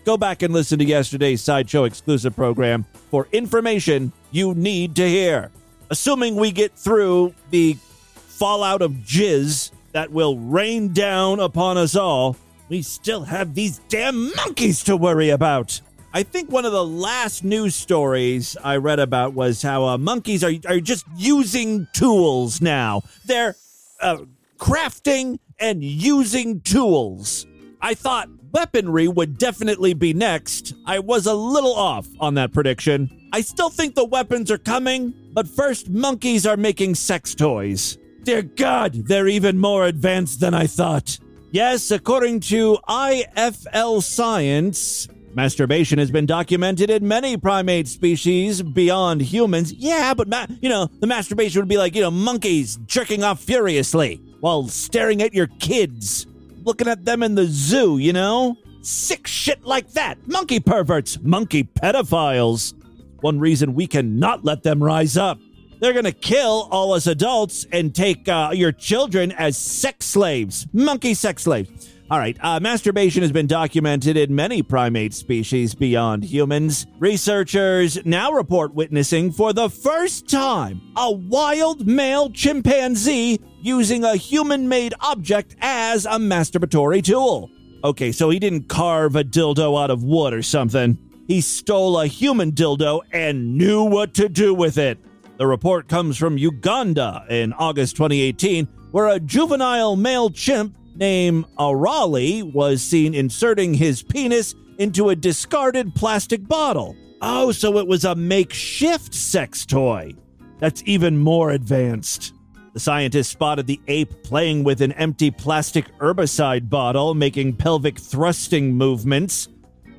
[0.05, 5.51] go back and listen to yesterday's Sideshow exclusive program for information you need to hear.
[5.91, 7.77] Assuming we get through the
[8.15, 12.37] fallout of jizz that will rain down upon us all,
[12.69, 15.81] we still have these damn monkeys to worry about.
[16.15, 20.45] I think one of the last news stories I read about was how uh, monkeys
[20.45, 23.03] are, are just using tools now.
[23.27, 23.57] They're
[24.01, 24.19] uh,
[24.59, 27.47] crafting and using tools.
[27.81, 30.75] I thought weaponry would definitely be next.
[30.87, 33.20] I was a little off on that prediction.
[33.33, 37.97] I still think the weapons are coming, but first, monkeys are making sex toys.
[38.25, 41.19] Dear God, they're even more advanced than I thought.
[41.53, 49.73] Yes, according to IFL Science, masturbation has been documented in many primate species beyond humans.
[49.73, 53.41] Yeah, but, ma- you know, the masturbation would be like, you know, monkeys jerking off
[53.41, 56.27] furiously while staring at your kids
[56.65, 58.57] looking at them in the zoo, you know?
[58.83, 60.19] Sick shit like that.
[60.27, 62.75] Monkey perverts, monkey pedophiles.
[63.21, 65.39] One reason we cannot let them rise up.
[65.81, 71.15] They're gonna kill all us adults and take uh, your children as sex slaves, monkey
[71.15, 71.91] sex slaves.
[72.11, 76.87] All right, uh, masturbation has been documented in many primate species beyond humans.
[76.99, 84.69] Researchers now report witnessing for the first time a wild male chimpanzee using a human
[84.69, 87.49] made object as a masturbatory tool.
[87.85, 90.99] Okay, so he didn't carve a dildo out of wood or something.
[91.31, 94.99] He stole a human dildo and knew what to do with it.
[95.37, 102.43] The report comes from Uganda in August 2018, where a juvenile male chimp named Arali
[102.53, 106.97] was seen inserting his penis into a discarded plastic bottle.
[107.23, 110.13] Oh, so it was a makeshift sex toy.
[110.59, 112.35] That's even more advanced.
[112.73, 118.75] The scientists spotted the ape playing with an empty plastic herbicide bottle, making pelvic thrusting
[118.75, 119.49] movements,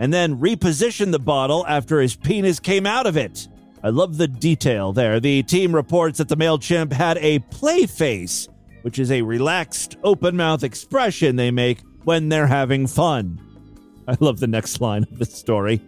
[0.01, 3.47] and then repositioned the bottle after his penis came out of it.
[3.81, 5.21] I love the detail there.
[5.21, 8.49] The team reports that the male chimp had a play face
[8.81, 13.39] which is a relaxed, open mouth expression they make when they're having fun.
[14.07, 15.81] I love the next line of this story.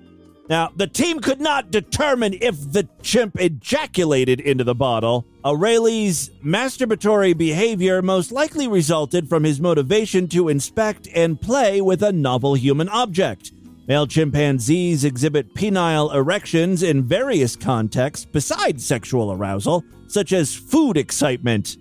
[0.49, 5.26] Now, the team could not determine if the chimp ejaculated into the bottle.
[5.45, 12.12] O'Reilly's masturbatory behavior most likely resulted from his motivation to inspect and play with a
[12.12, 13.52] novel human object.
[13.86, 21.76] Male chimpanzees exhibit penile erections in various contexts besides sexual arousal, such as food excitement.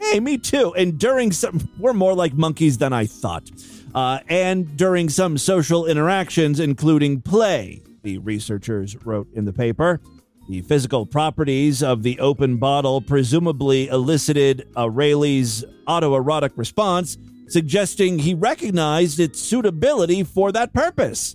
[0.00, 0.72] Hey, me too.
[0.74, 3.50] And during some, we're more like monkeys than I thought.
[3.92, 10.00] Uh, and during some social interactions, including play, the researchers wrote in the paper.
[10.48, 19.18] The physical properties of the open bottle presumably elicited Rayleigh's autoerotic response, suggesting he recognized
[19.18, 21.34] its suitability for that purpose.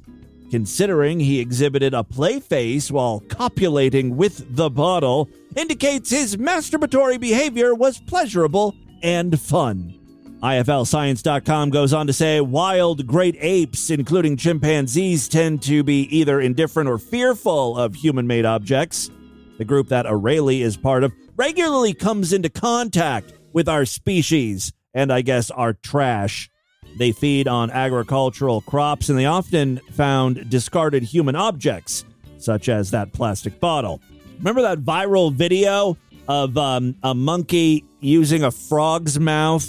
[0.52, 7.74] Considering he exhibited a play face while copulating with the bottle, indicates his masturbatory behavior
[7.74, 10.00] was pleasurable and fun.
[10.44, 16.88] IFLScience.com goes on to say wild great apes, including chimpanzees, tend to be either indifferent
[16.88, 19.10] or fearful of human made objects.
[19.58, 25.12] The group that O'Reilly is part of regularly comes into contact with our species and,
[25.12, 26.50] I guess, our trash.
[26.98, 32.06] They feed on agricultural crops and they often found discarded human objects,
[32.38, 34.02] such as that plastic bottle.
[34.38, 39.68] Remember that viral video of um, a monkey using a frog's mouth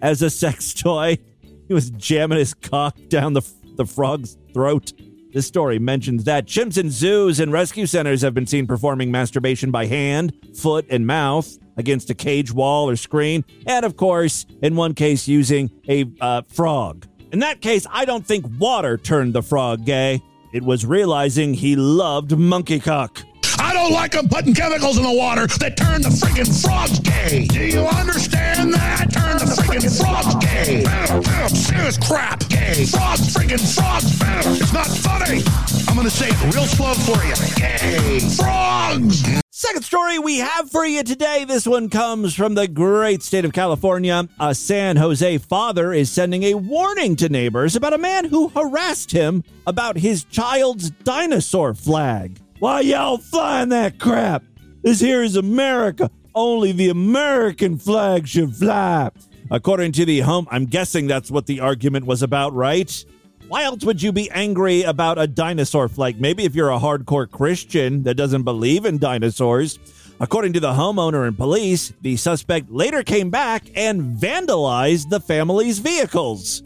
[0.00, 1.18] as a sex toy?
[1.66, 3.42] He was jamming his cock down the,
[3.76, 4.92] the frog's throat.
[5.32, 9.70] This story mentions that chimps in zoos and rescue centers have been seen performing masturbation
[9.70, 14.74] by hand, foot, and mouth against a cage wall or screen, and of course, in
[14.74, 17.06] one case, using a uh, frog.
[17.30, 20.22] In that case, I don't think water turned the frog gay.
[20.54, 23.22] It was realizing he loved monkey cock.
[23.78, 27.46] Don't like them putting chemicals in the water that turn the friggin' frogs gay.
[27.46, 29.06] Do you understand that?
[29.12, 30.82] Turn the friggin' frogs gay.
[31.54, 32.40] Serious crap.
[32.48, 32.84] Gay.
[32.86, 34.60] Frogs friggin' frogs.
[34.60, 35.42] It's not funny.
[35.88, 37.34] I'm gonna say it real slow for you.
[37.54, 38.18] Gay.
[38.36, 39.22] Frogs.
[39.52, 41.44] Second story we have for you today.
[41.44, 44.28] This one comes from the great state of California.
[44.40, 49.12] A San Jose father is sending a warning to neighbors about a man who harassed
[49.12, 52.40] him about his child's dinosaur flag.
[52.58, 54.42] Why y'all flying that crap?
[54.82, 56.10] This here is America.
[56.34, 59.10] Only the American flag should fly.
[59.48, 63.04] According to the home, I'm guessing that's what the argument was about, right?
[63.46, 66.20] Why else would you be angry about a dinosaur flag?
[66.20, 69.78] Maybe if you're a hardcore Christian that doesn't believe in dinosaurs.
[70.18, 75.78] According to the homeowner and police, the suspect later came back and vandalized the family's
[75.78, 76.64] vehicles.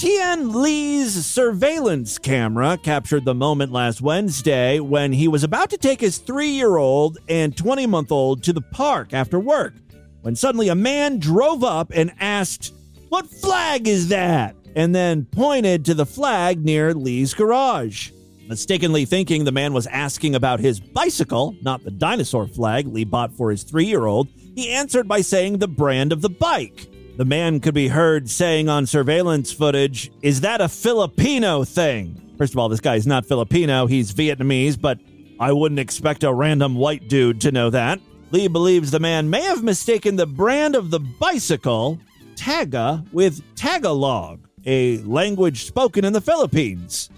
[0.00, 6.00] Tien Lee's surveillance camera captured the moment last Wednesday when he was about to take
[6.00, 9.74] his three year old and 20 month old to the park after work,
[10.22, 12.72] when suddenly a man drove up and asked,
[13.10, 14.56] What flag is that?
[14.74, 18.10] and then pointed to the flag near Lee's garage.
[18.48, 23.34] Mistakenly thinking the man was asking about his bicycle, not the dinosaur flag Lee bought
[23.34, 26.88] for his three year old, he answered by saying the brand of the bike.
[27.20, 32.34] The man could be heard saying on surveillance footage, Is that a Filipino thing?
[32.38, 34.98] First of all, this guy's not Filipino, he's Vietnamese, but
[35.38, 38.00] I wouldn't expect a random white dude to know that.
[38.30, 42.00] Lee believes the man may have mistaken the brand of the bicycle,
[42.36, 47.10] Taga, with Tagalog, a language spoken in the Philippines.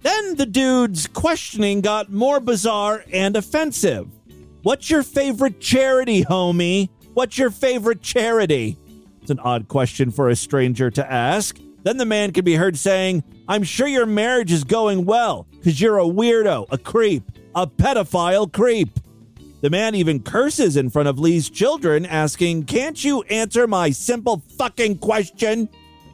[0.00, 4.08] Then the dude's questioning got more bizarre and offensive.
[4.62, 6.88] What's your favorite charity, homie?
[7.12, 8.78] What's your favorite charity?
[9.30, 11.58] An odd question for a stranger to ask.
[11.82, 15.80] Then the man can be heard saying, I'm sure your marriage is going well because
[15.80, 17.22] you're a weirdo, a creep,
[17.54, 18.90] a pedophile creep.
[19.60, 24.42] The man even curses in front of Lee's children, asking, Can't you answer my simple
[24.58, 25.68] fucking question?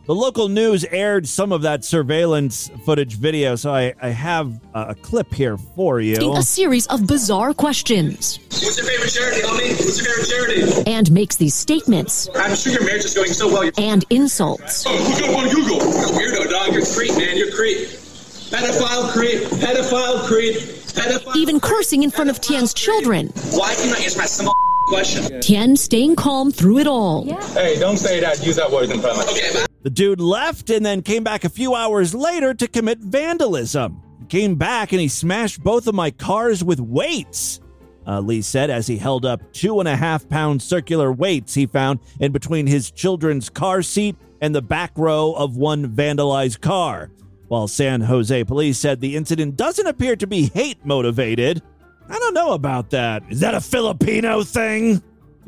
[0.07, 4.94] The local news aired some of that surveillance footage video, so I, I have a
[4.94, 6.32] clip here for you.
[6.34, 8.38] A series of bizarre questions.
[8.50, 9.70] What's your favorite charity, homie?
[9.70, 10.90] What's your favorite charity?
[10.90, 12.28] And makes these statements.
[12.36, 13.68] I'm sure your marriage is going so well.
[13.78, 14.84] And insults.
[14.86, 15.78] Oh, look up on Google.
[15.78, 16.72] You're weirdo, dog.
[16.72, 17.36] You're creep, man.
[17.36, 17.88] You're creep.
[17.88, 19.42] Pedophile creep.
[19.59, 20.54] Pedophile creep.
[20.54, 21.34] Pedophile.
[21.34, 23.32] Even cursing in front of Tien's children.
[23.50, 24.54] Why can you not answer my simple
[24.87, 25.41] question?
[25.41, 27.24] Tien staying calm through it all.
[27.53, 28.45] Hey, don't say that.
[28.45, 29.32] Use that word in front of me.
[29.32, 34.03] Okay, The dude left and then came back a few hours later to commit vandalism.
[34.20, 37.61] He came back and he smashed both of my cars with weights.
[38.07, 41.66] Uh, Lee said as he held up two and a half pound circular weights he
[41.66, 47.11] found in between his children's car seat and the back row of one vandalized car.
[47.49, 51.62] While San Jose police said the incident doesn't appear to be hate motivated.
[52.09, 53.22] I don't know about that.
[53.28, 55.02] Is that a Filipino thing?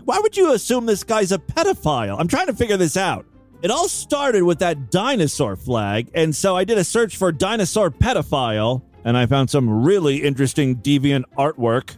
[0.05, 2.19] Why would you assume this guy's a pedophile?
[2.19, 3.27] I'm trying to figure this out.
[3.61, 7.91] It all started with that dinosaur flag, and so I did a search for dinosaur
[7.91, 11.97] pedophile, and I found some really interesting deviant artwork.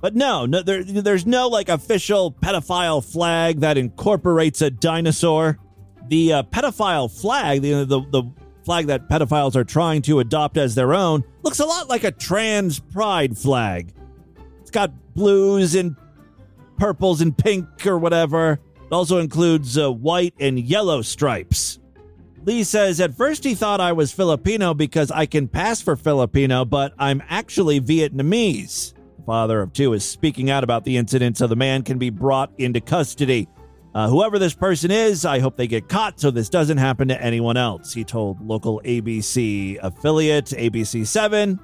[0.00, 5.58] But no, no there, there's no like official pedophile flag that incorporates a dinosaur.
[6.08, 8.22] The uh, pedophile flag, the, the the
[8.64, 12.12] flag that pedophiles are trying to adopt as their own, looks a lot like a
[12.12, 13.92] trans pride flag.
[14.60, 15.96] It's got blues and
[16.78, 18.58] purples and pink or whatever.
[18.84, 21.78] It also includes uh, white and yellow stripes.
[22.44, 26.64] Lee says at first he thought I was Filipino because I can pass for Filipino,
[26.64, 28.94] but I'm actually Vietnamese.
[29.18, 32.10] The father of two is speaking out about the incident so the man can be
[32.10, 33.48] brought into custody.
[33.94, 37.22] Uh, whoever this person is, I hope they get caught so this doesn't happen to
[37.22, 41.58] anyone else, he told local ABC affiliate ABC7.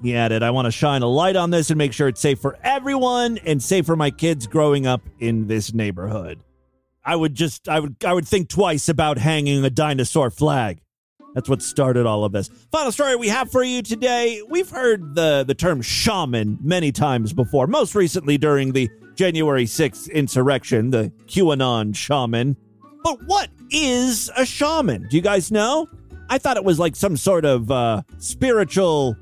[0.00, 2.38] He added, I want to shine a light on this and make sure it's safe
[2.38, 6.44] for everyone and safe for my kids growing up in this neighborhood.
[7.04, 10.80] I would just I would I would think twice about hanging a dinosaur flag.
[11.34, 12.48] That's what started all of this.
[12.70, 14.42] Final story we have for you today.
[14.48, 20.12] We've heard the the term shaman many times before, most recently during the January 6th
[20.12, 22.56] insurrection, the QAnon shaman.
[23.02, 25.08] But what is a shaman?
[25.08, 25.88] Do you guys know?
[26.30, 29.16] I thought it was like some sort of uh, spiritual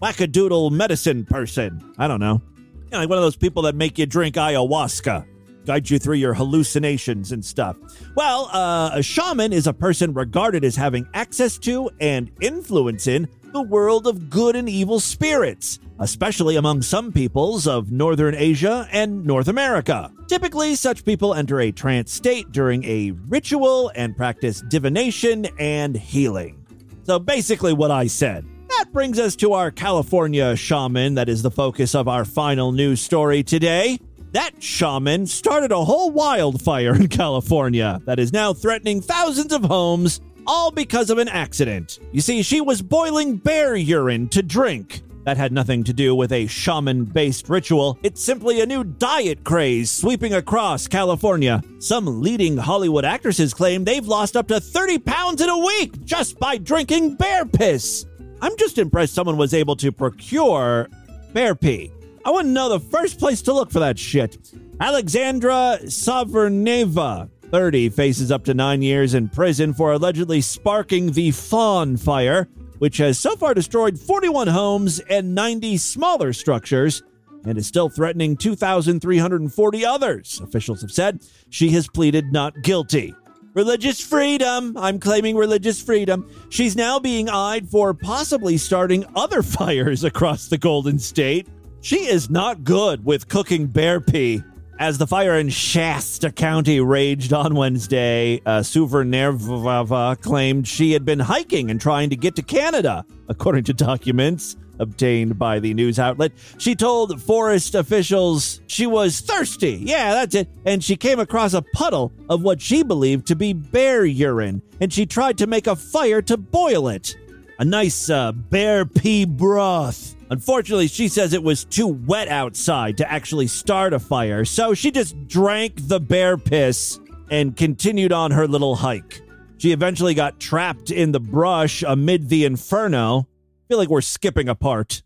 [0.00, 1.92] wackadoodle medicine person.
[1.98, 2.40] I don't know.
[2.84, 5.26] You know, like one of those people that make you drink ayahuasca,
[5.66, 7.76] guide you through your hallucinations and stuff.
[8.14, 13.28] Well, uh, a shaman is a person regarded as having access to and influence in
[13.54, 19.24] the world of good and evil spirits, especially among some peoples of Northern Asia and
[19.24, 20.10] North America.
[20.26, 26.66] Typically, such people enter a trance state during a ritual and practice divination and healing.
[27.04, 28.44] So basically, what I said.
[28.70, 33.00] That brings us to our California shaman that is the focus of our final news
[33.00, 34.00] story today.
[34.32, 40.20] That shaman started a whole wildfire in California that is now threatening thousands of homes,
[40.46, 41.98] all because of an accident.
[42.12, 45.02] You see, she was boiling bear urine to drink.
[45.24, 47.98] That had nothing to do with a shaman based ritual.
[48.02, 51.62] It's simply a new diet craze sweeping across California.
[51.78, 56.38] Some leading Hollywood actresses claim they've lost up to 30 pounds in a week just
[56.38, 58.04] by drinking bear piss.
[58.42, 60.88] I'm just impressed someone was able to procure
[61.32, 61.90] bear pee.
[62.26, 64.36] I wouldn't know the first place to look for that shit.
[64.80, 71.96] Alexandra Souverneva, 30, faces up to nine years in prison for allegedly sparking the Fawn
[71.96, 72.48] Fire,
[72.78, 77.04] which has so far destroyed 41 homes and 90 smaller structures
[77.46, 80.40] and is still threatening 2,340 others.
[80.40, 83.14] Officials have said she has pleaded not guilty.
[83.54, 84.76] Religious freedom.
[84.76, 86.28] I'm claiming religious freedom.
[86.48, 91.46] She's now being eyed for possibly starting other fires across the Golden State.
[91.82, 94.42] She is not good with cooking bear pee.
[94.78, 101.20] As the fire in Shasta County raged on Wednesday, uh, Suvernervava claimed she had been
[101.20, 106.32] hiking and trying to get to Canada, according to documents obtained by the news outlet.
[106.58, 109.78] She told forest officials she was thirsty.
[109.80, 110.48] Yeah, that's it.
[110.64, 114.92] And she came across a puddle of what she believed to be bear urine, and
[114.92, 117.16] she tried to make a fire to boil it.
[117.60, 120.13] A nice uh, bear pee broth.
[120.30, 124.90] Unfortunately, she says it was too wet outside to actually start a fire, so she
[124.90, 126.98] just drank the bear piss
[127.30, 129.20] and continued on her little hike.
[129.58, 133.20] She eventually got trapped in the brush amid the inferno.
[133.20, 135.02] I feel like we're skipping a part.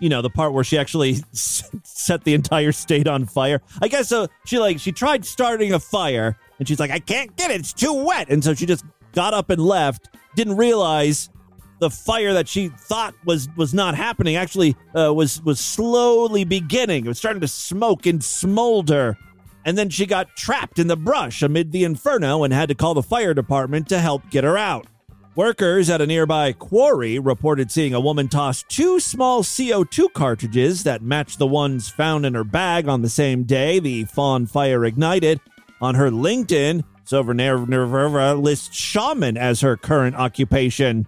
[0.00, 3.62] You know, the part where she actually set the entire state on fire.
[3.80, 4.28] I guess so.
[4.44, 7.60] She like she tried starting a fire and she's like, I can't get it.
[7.60, 8.28] It's too wet.
[8.28, 10.08] And so she just got up and left.
[10.34, 11.30] Didn't realize
[11.80, 17.04] the fire that she thought was was not happening actually uh, was was slowly beginning.
[17.04, 19.16] It was starting to smoke and smolder.
[19.66, 22.94] and then she got trapped in the brush amid the inferno and had to call
[22.94, 24.86] the fire department to help get her out.
[25.36, 31.02] Workers at a nearby quarry reported seeing a woman toss two small CO2 cartridges that
[31.02, 35.40] matched the ones found in her bag on the same day the fawn fire ignited.
[35.80, 37.34] On her LinkedIn, Silver
[38.36, 41.06] lists shaman as her current occupation.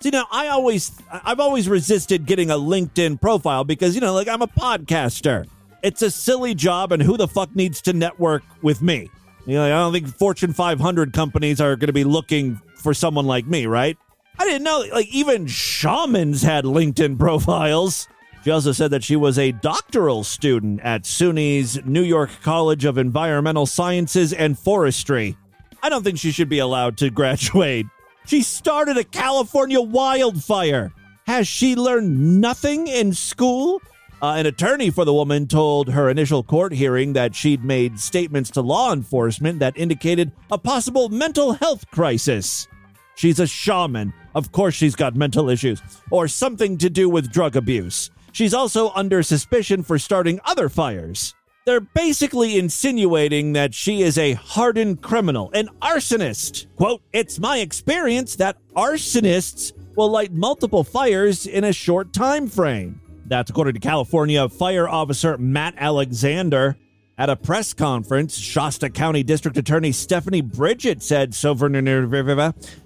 [0.00, 4.28] See, now I always, I've always resisted getting a LinkedIn profile because, you know, like
[4.28, 5.46] I'm a podcaster.
[5.82, 9.10] It's a silly job, and who the fuck needs to network with me?
[9.46, 13.26] You know, I don't think Fortune 500 companies are going to be looking for someone
[13.26, 13.96] like me, right?
[14.38, 18.08] I didn't know, like, even shamans had LinkedIn profiles.
[18.44, 22.98] She also said that she was a doctoral student at SUNY's New York College of
[22.98, 25.36] Environmental Sciences and Forestry.
[25.82, 27.86] I don't think she should be allowed to graduate.
[28.28, 30.92] She started a California wildfire.
[31.26, 33.80] Has she learned nothing in school?
[34.20, 38.50] Uh, an attorney for the woman told her initial court hearing that she'd made statements
[38.50, 42.68] to law enforcement that indicated a possible mental health crisis.
[43.14, 44.12] She's a shaman.
[44.34, 48.10] Of course, she's got mental issues or something to do with drug abuse.
[48.32, 51.34] She's also under suspicion for starting other fires.
[51.68, 56.66] They're basically insinuating that she is a hardened criminal, an arsonist.
[56.76, 63.02] Quote, It's my experience that arsonists will light multiple fires in a short time frame.
[63.26, 66.78] That's according to California Fire Officer Matt Alexander.
[67.18, 71.68] At a press conference, Shasta County District Attorney Stephanie Bridgett said Silver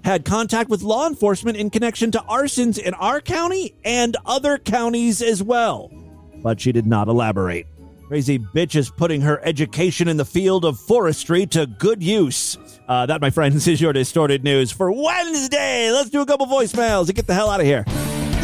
[0.03, 5.23] had contact with law enforcement in connection to arsons in our county and other counties
[5.23, 5.89] as well.
[6.43, 7.69] But she did not elaborate.
[8.13, 12.59] Crazy bitch is putting her education in the field of forestry to good use.
[12.87, 15.91] Uh, that, my friends, is your distorted news for Wednesday.
[15.91, 17.87] Let's do a couple voicemails and get the hell out of here.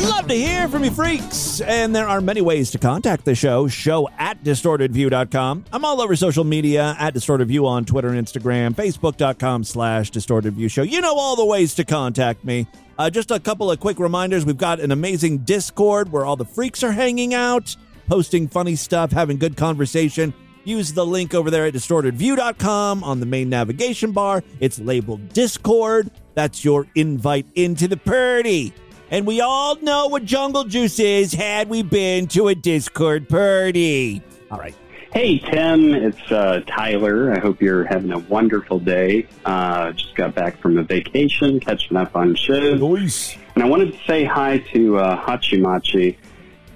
[0.01, 1.61] Love to hear from you freaks.
[1.61, 3.69] And there are many ways to contact the show.
[3.69, 5.67] Show at distortedview.com.
[5.71, 10.81] I'm all over social media at distortedview on Twitter and Instagram, facebook.com slash distortedview show.
[10.81, 12.67] You know all the ways to contact me.
[12.99, 14.45] Uh, just a couple of quick reminders.
[14.45, 17.77] We've got an amazing Discord where all the freaks are hanging out,
[18.09, 20.35] posting funny stuff, having good conversation.
[20.65, 24.43] Use the link over there at distortedview.com on the main navigation bar.
[24.61, 26.11] It's labeled Discord.
[26.35, 28.75] That's your invite into the party.
[29.11, 34.21] And we all know what Jungle Juice is had we been to a Discord party.
[34.51, 34.75] All right.
[35.13, 37.33] Hey, Tim, it's uh, Tyler.
[37.33, 39.27] I hope you're having a wonderful day.
[39.47, 42.79] Uh, just got back from a vacation, catching up on shows.
[42.79, 43.39] Nice.
[43.55, 46.17] And I wanted to say hi to uh, Hachimachi.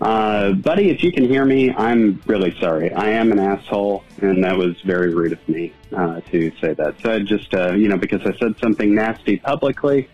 [0.03, 2.93] Uh, buddy, if you can hear me, I'm really sorry.
[2.93, 6.97] I am an asshole, and that was very rude of me uh, to say that.
[7.01, 10.11] So I just, uh, you know, because I said something nasty publicly,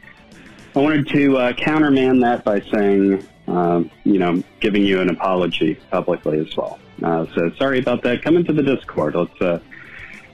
[0.77, 5.77] I wanted to uh, counterman that by saying, um, you know, giving you an apology
[5.91, 6.79] publicly as well.
[7.03, 8.23] Uh, so sorry about that.
[8.23, 9.15] Come into the Discord.
[9.15, 9.59] Let's uh,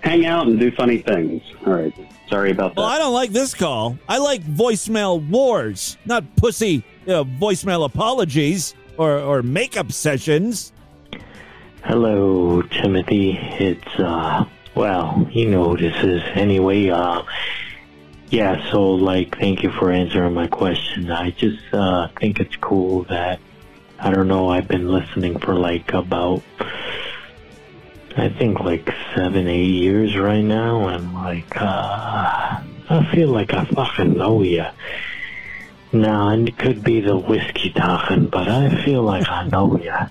[0.00, 1.42] hang out and do funny things.
[1.64, 1.94] All right.
[2.28, 2.80] Sorry about that.
[2.80, 3.98] Well, I don't like this call.
[4.08, 10.72] I like voicemail wars, not pussy you know, voicemail apologies or, or makeup sessions.
[11.84, 13.38] Hello, Timothy.
[13.38, 16.22] It's, uh, well, you know this is.
[16.34, 17.22] Anyway, uh,
[18.30, 21.10] yeah, so, like, thank you for answering my question.
[21.10, 23.38] I just, uh, think it's cool that,
[23.98, 26.42] I don't know, I've been listening for, like, about,
[28.16, 33.64] I think, like, seven, eight years right now, and, like, uh, I feel like I
[33.66, 34.70] fucking know ya.
[35.94, 40.08] Now, it could be the whiskey talking, but I feel like I know ya.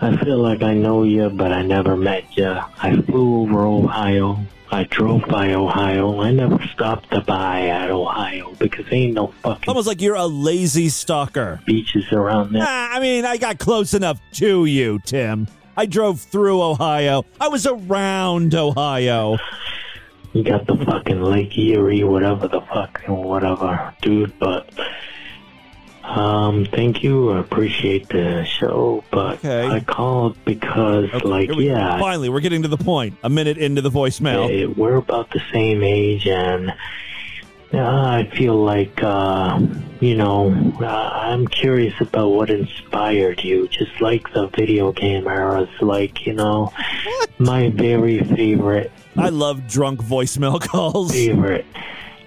[0.00, 2.46] I feel like I know you, but I never met you.
[2.80, 4.38] I flew over Ohio.
[4.70, 6.20] I drove by Ohio.
[6.20, 10.26] I never stopped to buy at Ohio because ain't no fucking Almost like you're a
[10.26, 11.60] lazy stalker.
[11.66, 12.62] beaches around there.
[12.64, 15.46] Ah, I mean, I got close enough to you, Tim.
[15.76, 17.24] I drove through Ohio.
[17.40, 19.36] I was around Ohio.
[20.32, 24.38] You got the fucking Lake Erie, whatever the fuck, and whatever, dude.
[24.38, 24.70] But
[26.04, 27.30] um, thank you.
[27.32, 29.66] I appreciate the show, but Okay.
[29.66, 33.16] I called because, like, we yeah, Finally, we're getting to the point.
[33.22, 34.48] A minute into the voicemail.
[34.50, 36.72] Eh, we're about the same age, and
[37.74, 39.60] I feel like, uh,
[40.00, 45.68] you know, uh, I'm curious about what inspired you, just like the video game eras.
[45.80, 46.72] Like, you know,
[47.38, 51.12] my very favorite I love drunk voicemail calls.
[51.12, 51.66] favorite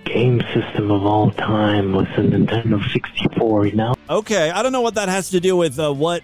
[0.06, 3.72] game system of all time was the Nintendo 64.
[3.72, 6.22] Now, Okay, I don't know what that has to do with uh, what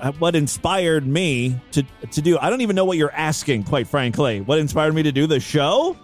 [0.00, 2.38] uh, what inspired me to to do.
[2.38, 4.40] I don't even know what you're asking, quite frankly.
[4.40, 5.96] What inspired me to do the show?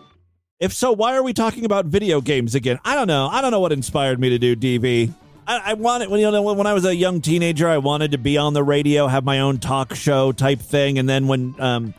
[0.60, 2.78] If so, why are we talking about video games again?
[2.84, 3.28] I don't know.
[3.28, 5.10] I don't know what inspired me to do DV.
[5.46, 8.18] I, I wanted when you know when I was a young teenager, I wanted to
[8.18, 11.94] be on the radio, have my own talk show type thing, and then when um,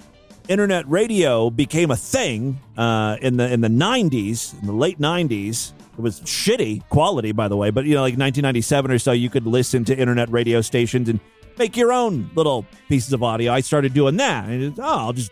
[0.48, 5.74] internet radio became a thing uh, in the in the 90s, in the late 90s.
[5.94, 9.30] It was shitty quality, by the way, but you know, like 1997 or so, you
[9.30, 11.20] could listen to internet radio stations and
[11.58, 13.52] make your own little pieces of audio.
[13.52, 14.48] I started doing that.
[14.48, 15.32] And oh, I'll just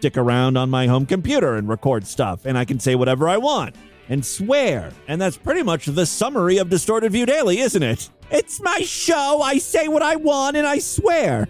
[0.00, 3.36] dick around on my home computer and record stuff, and I can say whatever I
[3.36, 3.76] want
[4.10, 4.90] and swear.
[5.08, 8.10] And that's pretty much the summary of Distorted View Daily, isn't it?
[8.30, 9.40] It's my show.
[9.42, 11.48] I say what I want and I swear.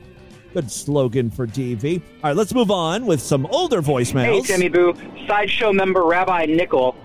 [0.53, 2.01] Good slogan for DV.
[2.01, 4.47] All right, let's move on with some older voicemails.
[4.47, 4.55] Hey.
[4.55, 4.95] Timmy Boo,
[5.27, 6.97] sideshow member Rabbi Nickel.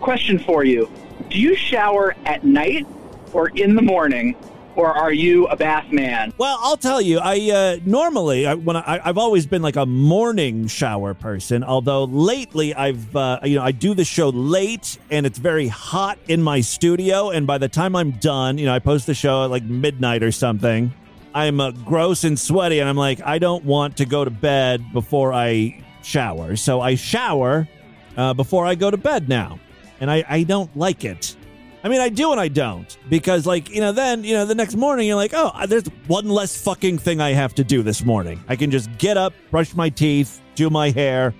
[0.00, 0.90] Question for you:
[1.30, 2.86] Do you shower at night
[3.32, 4.34] or in the morning,
[4.76, 6.32] or are you a bath man?
[6.38, 7.18] Well, I'll tell you.
[7.18, 11.64] I uh, normally I, when I, I've always been like a morning shower person.
[11.64, 16.18] Although lately I've uh, you know I do the show late and it's very hot
[16.28, 17.30] in my studio.
[17.30, 20.22] And by the time I'm done, you know I post the show at like midnight
[20.22, 20.92] or something.
[21.34, 24.92] I'm uh, gross and sweaty, and I'm like I don't want to go to bed
[24.92, 26.56] before I shower.
[26.56, 27.68] So I shower
[28.16, 29.58] uh, before I go to bed now,
[30.00, 31.36] and I, I don't like it.
[31.84, 34.54] I mean, I do and I don't because, like, you know, then you know the
[34.54, 37.82] next morning you're like, oh, uh, there's one less fucking thing I have to do
[37.82, 38.42] this morning.
[38.48, 41.34] I can just get up, brush my teeth, do my hair,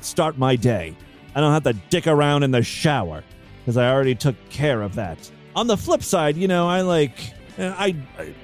[0.00, 0.96] start my day.
[1.36, 3.22] I don't have to dick around in the shower
[3.60, 5.30] because I already took care of that.
[5.54, 7.12] On the flip side, you know, I like.
[7.56, 7.96] Uh, I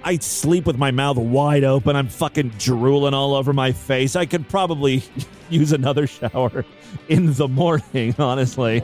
[0.04, 1.96] I sleep with my mouth wide open.
[1.96, 4.14] I'm fucking drooling all over my face.
[4.14, 5.02] I could probably
[5.50, 6.64] use another shower
[7.08, 8.80] in the morning, honestly.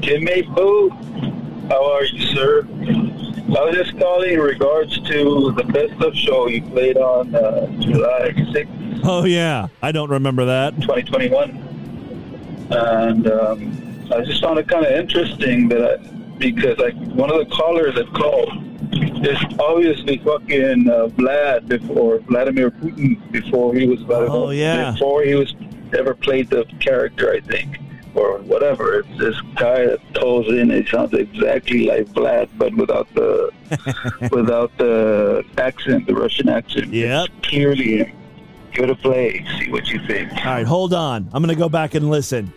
[0.00, 0.90] Jimmy Boo,
[1.68, 2.62] how are you, sir?
[2.66, 7.66] I was just calling in regards to the best of show you played on uh,
[7.80, 10.74] July 6th, Oh yeah, I don't remember that.
[10.82, 11.50] 2021.
[12.70, 15.96] And um, I just found it kind of interesting that I,
[16.38, 18.52] because like one of the callers that called
[19.24, 24.92] is obviously fucking uh, Vlad before Vladimir Putin before he was Vladimir, Oh, yeah.
[24.92, 25.54] before he was
[25.96, 27.78] ever played the character, I think.
[28.14, 29.00] Or whatever.
[29.00, 30.70] It's this guy that tolls in.
[30.70, 33.50] It sounds exactly like Vlad, but without the
[34.32, 36.92] without the accent, the Russian accent.
[36.92, 37.28] Yep.
[37.28, 38.16] It's clearly him.
[38.72, 39.44] Give it a play.
[39.58, 40.32] See what you think.
[40.32, 41.28] All right, hold on.
[41.32, 42.52] I'm going to go back and listen.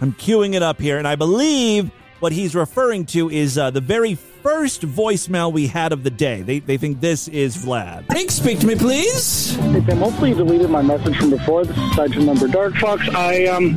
[0.00, 3.80] I'm queuing it up here, and I believe what he's referring to is uh, the
[3.80, 6.42] very first voicemail we had of the day.
[6.42, 8.10] They, they think this is Vlad.
[8.10, 9.56] Hank, speak to me, please.
[9.56, 11.64] Hey, Tim, hopefully you deleted my message from before.
[11.64, 13.08] This is Sergeant Member Dark Fox.
[13.14, 13.76] I, um,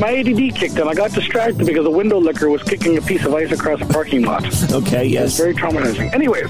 [0.00, 0.86] my ADD kicked in.
[0.88, 3.86] I got distracted because a window licker was kicking a piece of ice across a
[3.86, 4.44] parking lot.
[4.72, 6.12] Okay, It was very traumatizing.
[6.14, 6.46] Anyways,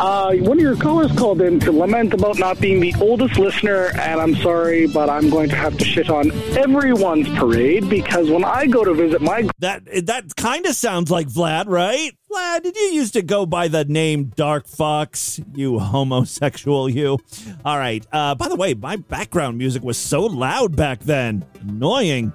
[0.00, 3.90] uh, one of your callers called in to lament about not being the oldest listener,
[3.98, 8.44] and I'm sorry, but I'm going to have to shit on everyone's parade because when
[8.44, 12.12] I go to visit my That that kind of sounds like Vlad, right?
[12.30, 15.40] Vlad, did you used to go by the name Dark Fox?
[15.54, 17.18] You homosexual, you.
[17.64, 18.06] All right.
[18.12, 21.44] Uh, by the way, my background music was so loud back then.
[21.60, 22.32] Annoying.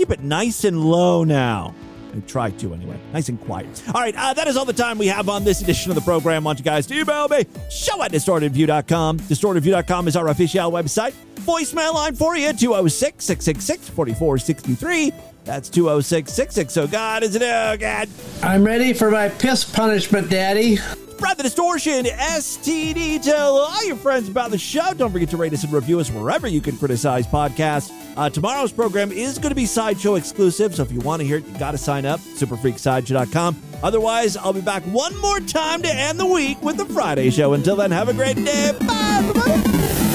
[0.00, 1.74] Keep it nice and low now.
[2.16, 2.98] I try to anyway.
[3.12, 3.82] Nice and quiet.
[3.94, 6.00] All right, uh, that is all the time we have on this edition of the
[6.00, 6.42] program.
[6.42, 9.18] want you guys to email me, show at distortedview.com.
[9.18, 11.12] Distortedview.com is our official website.
[11.40, 15.12] Voicemail line for you, 206 666 4463.
[15.44, 16.90] That's 206 660.
[16.90, 17.42] God, is it?
[17.42, 18.08] Oh, God.
[18.42, 20.78] I'm ready for my piss punishment, Daddy.
[21.20, 23.22] Spread the distortion, STD.
[23.22, 24.94] Tell all your friends about the show.
[24.94, 27.92] Don't forget to rate us and review us wherever you can criticize podcasts.
[28.16, 31.36] Uh, tomorrow's program is going to be Sideshow exclusive, so if you want to hear
[31.36, 32.20] it, you got to sign up.
[32.20, 33.62] Superfreaksideshow.com.
[33.82, 37.52] Otherwise, I'll be back one more time to end the week with the Friday show.
[37.52, 38.72] Until then, have a great day.
[38.80, 40.09] Bye, everybody.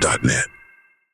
[0.00, 0.47] Radio.net.